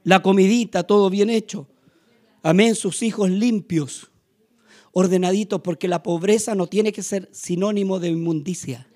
[0.04, 1.66] La comidita, todo bien hecho.
[2.42, 4.10] Amén, sus hijos limpios,
[4.92, 8.86] ordenaditos, porque la pobreza no tiene que ser sinónimo de inmundicia.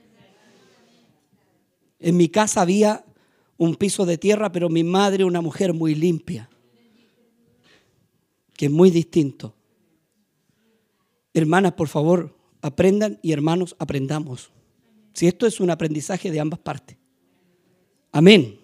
[1.98, 3.06] En mi casa había
[3.56, 6.50] un piso de tierra, pero mi madre una mujer muy limpia,
[8.54, 9.54] que es muy distinto.
[11.32, 14.50] Hermanas, por favor, aprendan y hermanos, aprendamos.
[15.14, 16.96] Si esto es un aprendizaje de ambas partes.
[18.12, 18.58] Amén.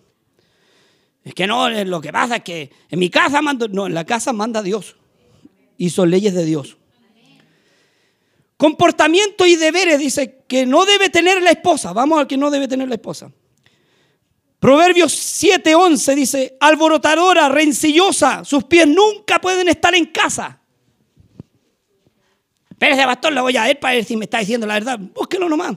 [1.23, 4.05] Es que no, lo que pasa es que en mi casa mando, no, en la
[4.05, 4.97] casa manda Dios.
[5.77, 6.77] Y son leyes de Dios.
[8.57, 11.93] Comportamiento y deberes, dice que no debe tener la esposa.
[11.93, 13.31] Vamos al que no debe tener la esposa.
[14.59, 20.61] Proverbios 7:11 dice, alborotadora, rencillosa, sus pies nunca pueden estar en casa.
[22.77, 24.99] Espérese, pastor, lo voy a ver para ver si me está diciendo la verdad.
[24.99, 25.77] Búsquelo nomás.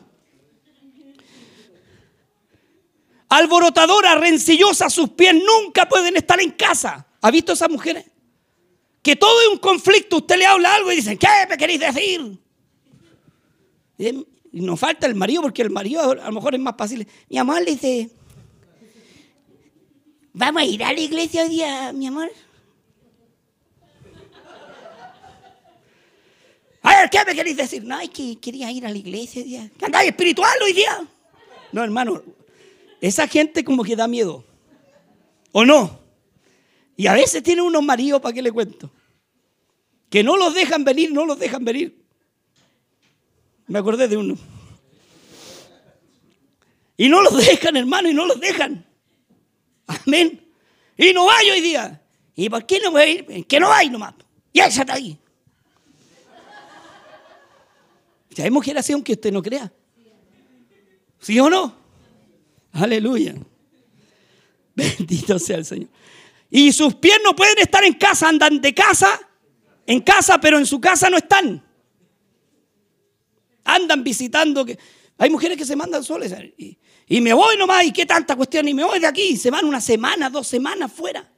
[3.29, 7.05] alborotadora, rencillosa, sus pies nunca pueden estar en casa.
[7.21, 8.05] ¿Ha visto esas mujeres?
[9.01, 12.39] Que todo es un conflicto, usted le habla algo y dicen, ¿qué me queréis decir?
[13.97, 17.07] Y nos falta el marido, porque el marido a lo mejor es más fácil.
[17.29, 18.09] Mi amor dice,
[20.33, 22.31] ¿vamos a ir a la iglesia hoy día, mi amor?
[26.89, 27.83] A ver, ¿qué me queréis decir?
[27.83, 29.69] No, es que quería ir a la iglesia día.
[29.83, 31.07] ¿Andáis espiritual hoy día?
[31.71, 32.23] No, hermano,
[32.99, 34.43] esa gente como que da miedo.
[35.51, 35.99] ¿O no?
[36.97, 38.89] Y a veces tienen unos maridos, ¿para qué le cuento?
[40.09, 41.95] Que no los dejan venir, no los dejan venir.
[43.67, 44.35] Me acordé de uno.
[46.97, 48.83] Y no los dejan, hermano, y no los dejan.
[49.85, 50.43] Amén.
[50.97, 52.01] Y no vaya hoy día.
[52.35, 53.45] ¿Y por qué no voy a ir?
[53.45, 54.15] Que no hay nomás.
[54.51, 55.19] Y ahí está ahí.
[58.31, 59.71] Ya hay mujeres así aunque usted no crea.
[61.19, 61.75] ¿Sí o no?
[62.71, 63.35] Aleluya.
[64.75, 65.89] Bendito sea el Señor.
[66.49, 69.19] Y sus pies no pueden estar en casa, andan de casa,
[69.85, 71.63] en casa, pero en su casa no están.
[73.63, 74.65] Andan visitando.
[74.65, 74.79] Que...
[75.17, 78.73] Hay mujeres que se mandan solas y, me voy nomás, y qué tanta cuestión, y
[78.73, 81.29] me voy de aquí, y se van una semana, dos semanas fuera.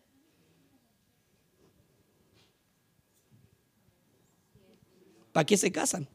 [5.32, 6.08] ¿Para qué se casan?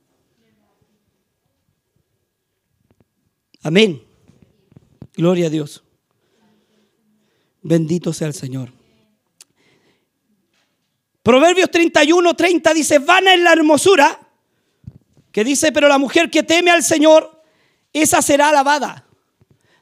[3.67, 4.01] Amén.
[5.17, 5.83] Gloria a Dios.
[7.63, 8.71] Bendito sea el Señor.
[11.25, 14.21] Proverbios 31, 30 dice, vana es la hermosura,
[15.33, 17.43] que dice, pero la mujer que teme al Señor,
[17.93, 19.05] esa será alabada.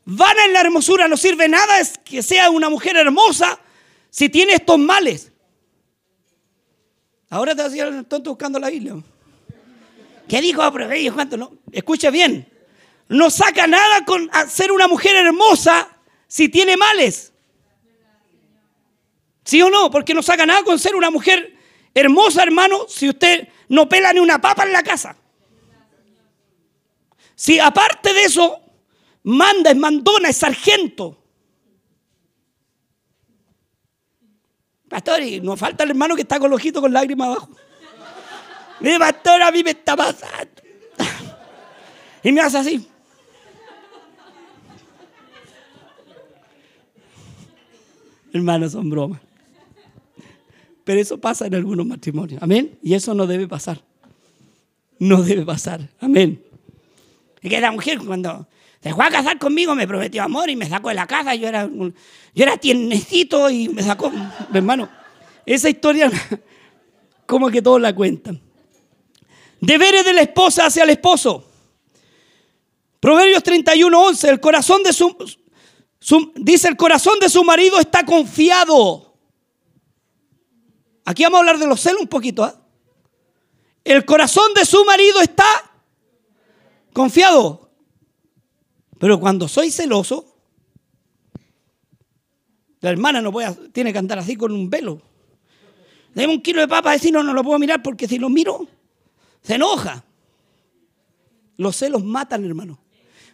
[0.06, 3.60] Vana es la hermosura, no sirve nada es que sea una mujer hermosa
[4.08, 5.30] si tiene estos males.
[7.28, 8.94] Ahora te el tonto buscando la Biblia.
[10.26, 11.12] ¿Qué dijo Proverbios?
[11.12, 11.58] ¿Cuánto no?
[11.70, 12.53] Escucha bien.
[13.08, 15.88] No saca nada con ser una mujer hermosa
[16.26, 17.32] si tiene males.
[19.44, 19.90] ¿Sí o no?
[19.90, 21.54] Porque no saca nada con ser una mujer
[21.92, 25.16] hermosa, hermano, si usted no pela ni una papa en la casa.
[27.34, 28.60] Si aparte de eso,
[29.22, 31.20] manda, es mandona, es sargento.
[34.88, 37.50] Pastor, y nos falta el hermano que está con los ojitos con lágrimas abajo.
[38.80, 40.62] Mi pastor, a mí me está pasando.
[42.22, 42.88] Y me hace así.
[48.34, 49.20] Hermanos, son bromas.
[50.82, 52.42] Pero eso pasa en algunos matrimonios.
[52.42, 52.76] Amén.
[52.82, 53.80] Y eso no debe pasar.
[54.98, 55.88] No debe pasar.
[56.00, 56.42] Amén.
[57.40, 58.48] Y que la mujer cuando
[58.82, 61.36] se fue a casar conmigo me prometió amor y me sacó de la casa.
[61.36, 61.92] Yo era, yo
[62.34, 64.12] era tiernecito y me sacó.
[64.52, 64.88] Hermano,
[65.46, 66.10] esa historia
[67.26, 68.40] como que todos la cuentan.
[69.60, 71.48] Deberes de la esposa hacia el esposo.
[72.98, 74.28] Proverbios 31, 11.
[74.28, 75.16] El corazón de su,
[76.36, 79.14] dice el corazón de su marido está confiado.
[81.04, 82.44] Aquí vamos a hablar de los celos un poquito.
[82.44, 82.60] ¿ah?
[83.84, 85.44] El corazón de su marido está
[86.92, 87.70] confiado.
[88.98, 90.34] Pero cuando soy celoso,
[92.80, 95.00] la hermana no puede, tiene que andar así con un velo.
[96.14, 98.66] Deme un kilo de papa, decir no, no lo puedo mirar porque si lo miro,
[99.42, 100.04] se enoja.
[101.56, 102.83] Los celos matan, hermano.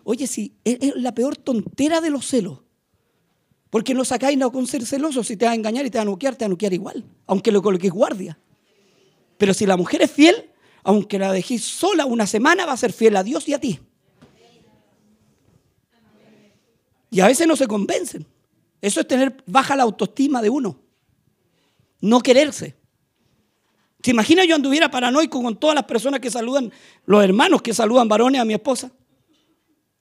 [0.05, 2.61] Oye, si es la peor tontera de los celos.
[3.71, 5.23] Porque no sacáis no con ser celoso.
[5.23, 7.05] Si te va a engañar y te va a nuquear, te va a nuquear igual.
[7.27, 8.39] Aunque lo coloques guardia.
[9.39, 10.51] Pero si la mujer es fiel,
[10.83, 13.79] aunque la dejéis sola una semana, va a ser fiel a Dios y a ti.
[17.11, 18.27] Y a veces no se convencen.
[18.81, 20.81] Eso es tener baja la autoestima de uno.
[22.01, 22.77] No quererse.
[24.03, 26.73] ¿Se imagina yo anduviera paranoico con todas las personas que saludan,
[27.05, 28.91] los hermanos que saludan varones a mi esposa?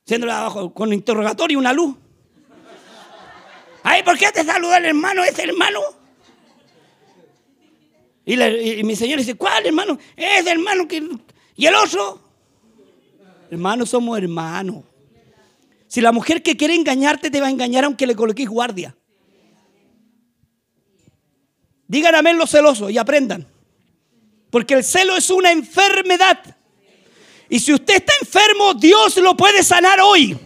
[0.10, 1.96] Siéndola abajo con interrogatorio y una luz.
[3.84, 5.82] Ay, ¿por qué te saluda el hermano, ese hermano?
[8.26, 10.00] Y, mi señor dice, ¿cuál hermano?
[10.18, 11.08] Ese hermano que...
[11.56, 12.20] ¿Y el otro?
[13.52, 14.84] Hermanos, somos hermanos.
[15.86, 18.98] Si la mujer que quiere engañarte te va a engañar aunque le coloques guardia.
[21.88, 23.46] Digan amén los celosos y aprendan.
[24.50, 26.58] Porque el celo es una enfermedad.
[27.50, 30.38] Y si usted está enfermo, Dios lo puede sanar hoy.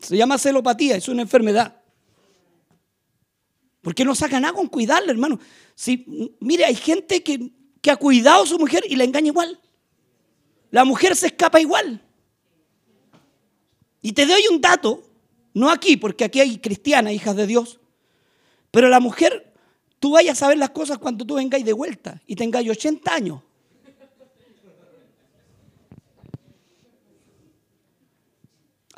[0.00, 1.76] Se llama celopatía, es una enfermedad.
[3.82, 5.38] Porque no saca nada con cuidarla, hermano.
[5.74, 7.50] Si, mire, hay gente que,
[7.82, 9.60] que ha cuidado a su mujer y la engaña igual.
[10.70, 12.02] La mujer se escapa igual.
[14.02, 15.02] Y te doy un dato,
[15.52, 17.78] no aquí, porque aquí hay cristianas, hijas de Dios,
[18.70, 19.52] pero la mujer,
[19.98, 23.42] tú vayas a saber las cosas cuando tú vengáis de vuelta y tengáis 80 años.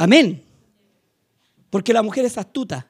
[0.03, 0.43] Amén.
[1.71, 2.89] Porque la mujer es astuta.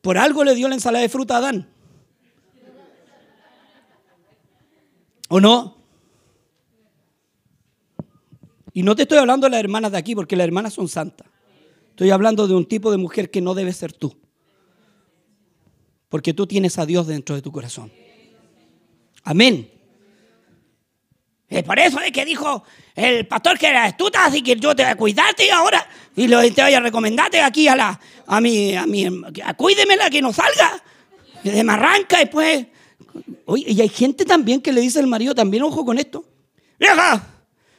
[0.00, 1.68] Por algo le dio la ensalada de fruta a Adán.
[5.28, 5.76] ¿O no?
[8.72, 11.28] Y no te estoy hablando de las hermanas de aquí, porque las hermanas son santas.
[11.90, 14.16] Estoy hablando de un tipo de mujer que no debe ser tú.
[16.08, 17.92] Porque tú tienes a Dios dentro de tu corazón.
[19.22, 19.70] Amén.
[21.54, 22.64] Es por eso es que dijo
[22.96, 25.86] el pastor que era estuta, así que yo te voy a cuidarte ahora
[26.16, 29.06] y lo, te voy a recomendarte aquí a la a mi a mi
[29.44, 30.82] a, cuídemela que no salga.
[31.44, 32.66] Y me arranca después.
[33.44, 36.24] Oye, y hay gente también que le dice al marido también, ojo con esto.
[36.76, 37.24] Vieja,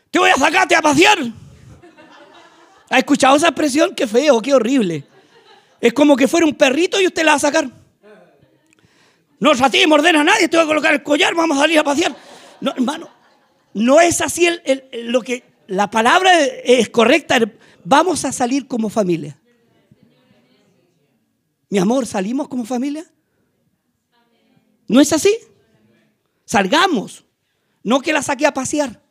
[0.10, 1.18] te voy a sacarte a pasear.
[2.90, 3.94] ¿Ha escuchado esa expresión?
[3.94, 5.04] Qué feo, qué horrible.
[5.82, 7.70] Es como que fuera un perrito y usted la va a sacar.
[9.38, 11.84] No a ti a nadie, te voy a colocar el collar, vamos a salir a
[11.84, 12.16] pasear.
[12.62, 13.15] No, hermano,
[13.76, 14.48] no es así
[15.04, 16.32] lo que la palabra
[16.64, 17.38] es correcta.
[17.84, 19.38] Vamos a salir como familia.
[21.70, 23.06] Mi amor, ¿salimos como familia?
[24.88, 25.38] ¿No es así?
[26.46, 27.26] Salgamos.
[27.84, 29.02] No que la saque a pasear.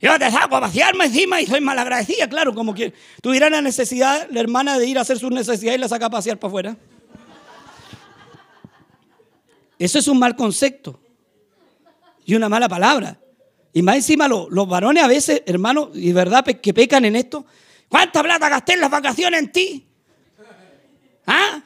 [0.00, 4.28] Yo te saco a pasearme encima y soy malagradecida, claro, como que tuviera la necesidad,
[4.30, 6.76] la hermana, de ir a hacer sus necesidades y la saca a pasear para afuera.
[9.78, 10.98] Eso es un mal concepto
[12.24, 13.20] y una mala palabra.
[13.76, 17.44] Y más encima los, varones a veces, hermano, y verdad que pecan en esto.
[17.88, 19.84] ¿Cuánta plata gasté en las vacaciones en ti?
[21.26, 21.60] ¿Ah?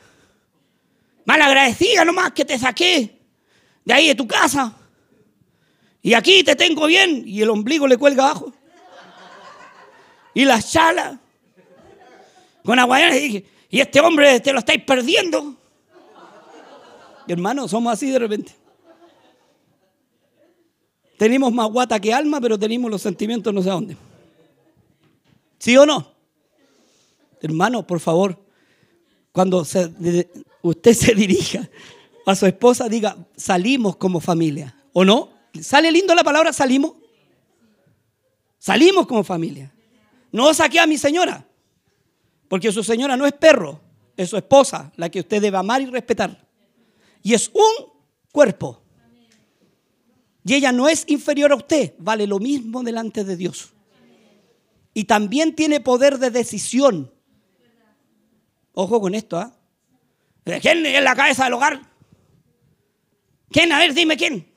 [1.26, 3.14] Malagradecida nomás que te saqué
[3.84, 4.74] de ahí de tu casa.
[6.00, 7.24] Y aquí te tengo bien.
[7.26, 8.54] Y el ombligo le cuelga abajo.
[10.32, 11.18] Y las chalas.
[12.64, 13.18] Con aguayana.
[13.18, 15.56] Y, y este hombre te lo estáis perdiendo.
[17.26, 18.54] Hermano, somos así de repente.
[21.18, 23.96] Tenemos más guata que alma, pero tenemos los sentimientos no sé dónde.
[25.58, 26.14] ¿Sí o no?
[27.42, 28.40] Hermano, por favor,
[29.32, 29.60] cuando
[30.62, 31.68] usted se dirija
[32.24, 34.74] a su esposa, diga, salimos como familia.
[34.92, 35.30] ¿O no?
[35.60, 36.92] ¿Sale lindo la palabra salimos?
[38.58, 39.74] Salimos como familia.
[40.30, 41.46] No saqué a mi señora,
[42.48, 43.80] porque su señora no es perro,
[44.16, 46.46] es su esposa, la que usted debe amar y respetar.
[47.22, 47.92] Y es un
[48.30, 48.82] cuerpo.
[50.48, 53.74] Y ella no es inferior a usted, vale lo mismo delante de Dios.
[54.94, 57.12] Y también tiene poder de decisión.
[58.72, 59.54] Ojo con esto, ¿ah?
[60.62, 61.82] ¿Quién es la cabeza del hogar?
[63.50, 63.70] ¿Quién?
[63.72, 64.50] A ver, dime quién.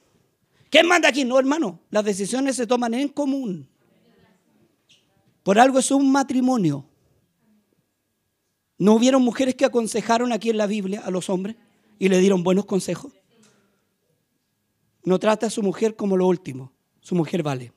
[0.69, 1.25] ¿Quién manda aquí?
[1.25, 3.67] No, hermano, las decisiones se toman en común.
[5.43, 6.85] Por algo es un matrimonio.
[8.77, 11.57] ¿No hubieron mujeres que aconsejaron aquí en la Biblia a los hombres
[11.99, 13.11] y le dieron buenos consejos?
[15.03, 16.71] No trata a su mujer como lo último.
[17.01, 17.73] Su mujer vale.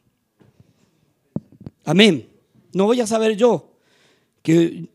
[1.84, 2.28] Amén.
[2.72, 3.70] No voy a saber yo
[4.42, 4.90] que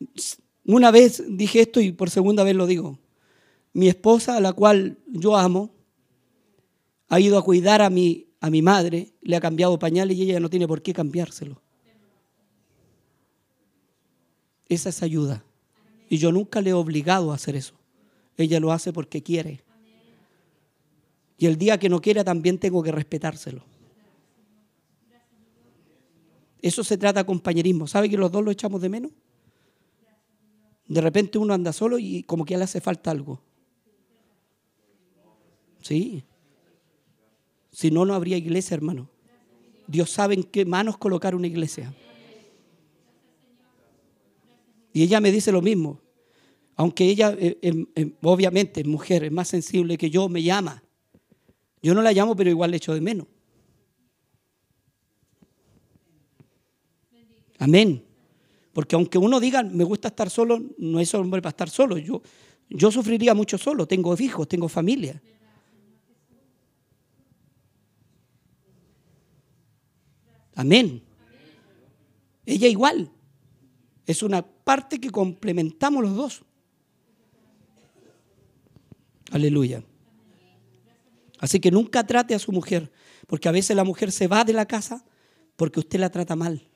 [0.65, 2.99] una vez dije esto y por segunda vez lo digo.
[3.73, 5.71] Mi esposa, a la cual yo amo,
[7.07, 10.39] ha ido a cuidar a mi, a mi madre, le ha cambiado pañales y ella
[10.39, 11.61] no tiene por qué cambiárselo.
[14.67, 15.43] Esa es ayuda.
[16.09, 17.73] Y yo nunca le he obligado a hacer eso.
[18.37, 19.63] Ella lo hace porque quiere.
[21.39, 23.63] Y el día que no quiera también tengo que respetárselo.
[26.61, 27.87] Eso se trata de compañerismo.
[27.87, 29.11] ¿Sabe que los dos lo echamos de menos?
[30.85, 33.41] De repente uno anda solo y como que le hace falta algo.
[35.81, 36.25] Sí.
[37.71, 39.09] Si no, no habría iglesia, hermano.
[39.87, 41.93] Dios sabe en qué manos colocar una iglesia.
[44.91, 46.01] Y ella me dice lo mismo.
[46.75, 50.83] Aunque ella, eh, em, em, obviamente, es mujer, es más sensible que yo, me llama.
[51.81, 53.27] Yo no la llamo, pero igual le echo de menos.
[57.57, 58.03] Amén.
[58.73, 61.97] Porque aunque uno diga, me gusta estar solo, no es hombre para estar solo.
[61.97, 62.21] Yo,
[62.69, 63.87] yo sufriría mucho solo.
[63.87, 65.21] Tengo hijos, tengo familia.
[70.55, 71.01] Amén.
[72.45, 73.11] Ella igual.
[74.05, 76.41] Es una parte que complementamos los dos.
[79.31, 79.83] Aleluya.
[81.39, 82.91] Así que nunca trate a su mujer,
[83.27, 85.05] porque a veces la mujer se va de la casa
[85.55, 86.67] porque usted la trata mal.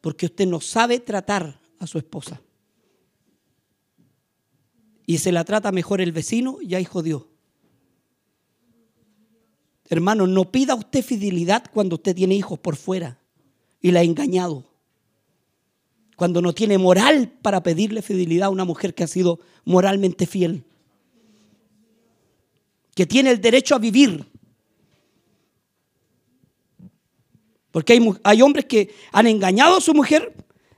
[0.00, 2.40] Porque usted no sabe tratar a su esposa.
[5.06, 7.24] Y se la trata mejor el vecino, ya hijo Dios.
[9.88, 13.18] Hermano, no pida usted fidelidad cuando usted tiene hijos por fuera
[13.80, 14.64] y la ha engañado.
[16.16, 20.64] Cuando no tiene moral para pedirle fidelidad a una mujer que ha sido moralmente fiel.
[22.94, 24.24] Que tiene el derecho a vivir.
[27.70, 30.34] Porque hay, hombres que han engañado a su mujer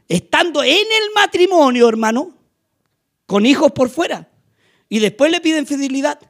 [0.08, 2.36] estando en el matrimonio, hermano,
[3.26, 4.30] con hijos por fuera.
[4.88, 6.20] Y después le piden fidelidad.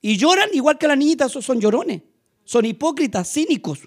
[0.00, 2.02] Y lloran igual que las niñitas, esos son llorones
[2.48, 3.80] son hipócritas, cínicos,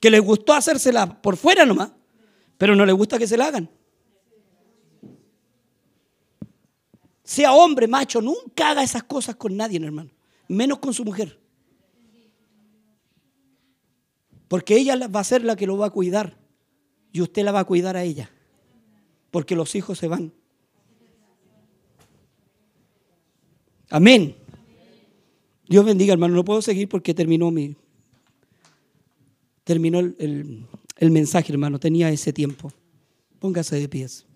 [0.00, 1.92] que les gustó hacérsela por fuera nomás,
[2.56, 3.68] pero no les gusta que se la hagan.
[7.22, 10.10] Sea hombre, macho, nunca haga esas cosas con nadie, hermano,
[10.50, 11.38] menos con su mujer.
[14.48, 16.36] Porque ella va a ser la que lo va a cuidar.
[17.12, 18.30] Y usted la va a cuidar a ella.
[19.30, 20.32] Porque los hijos se van.
[23.90, 24.34] Amén.
[25.68, 26.34] Dios bendiga, hermano.
[26.34, 27.76] No puedo seguir porque terminó mi.
[29.62, 31.78] Terminó el, el mensaje, hermano.
[31.78, 32.72] Tenía ese tiempo.
[33.38, 34.26] Póngase de pies.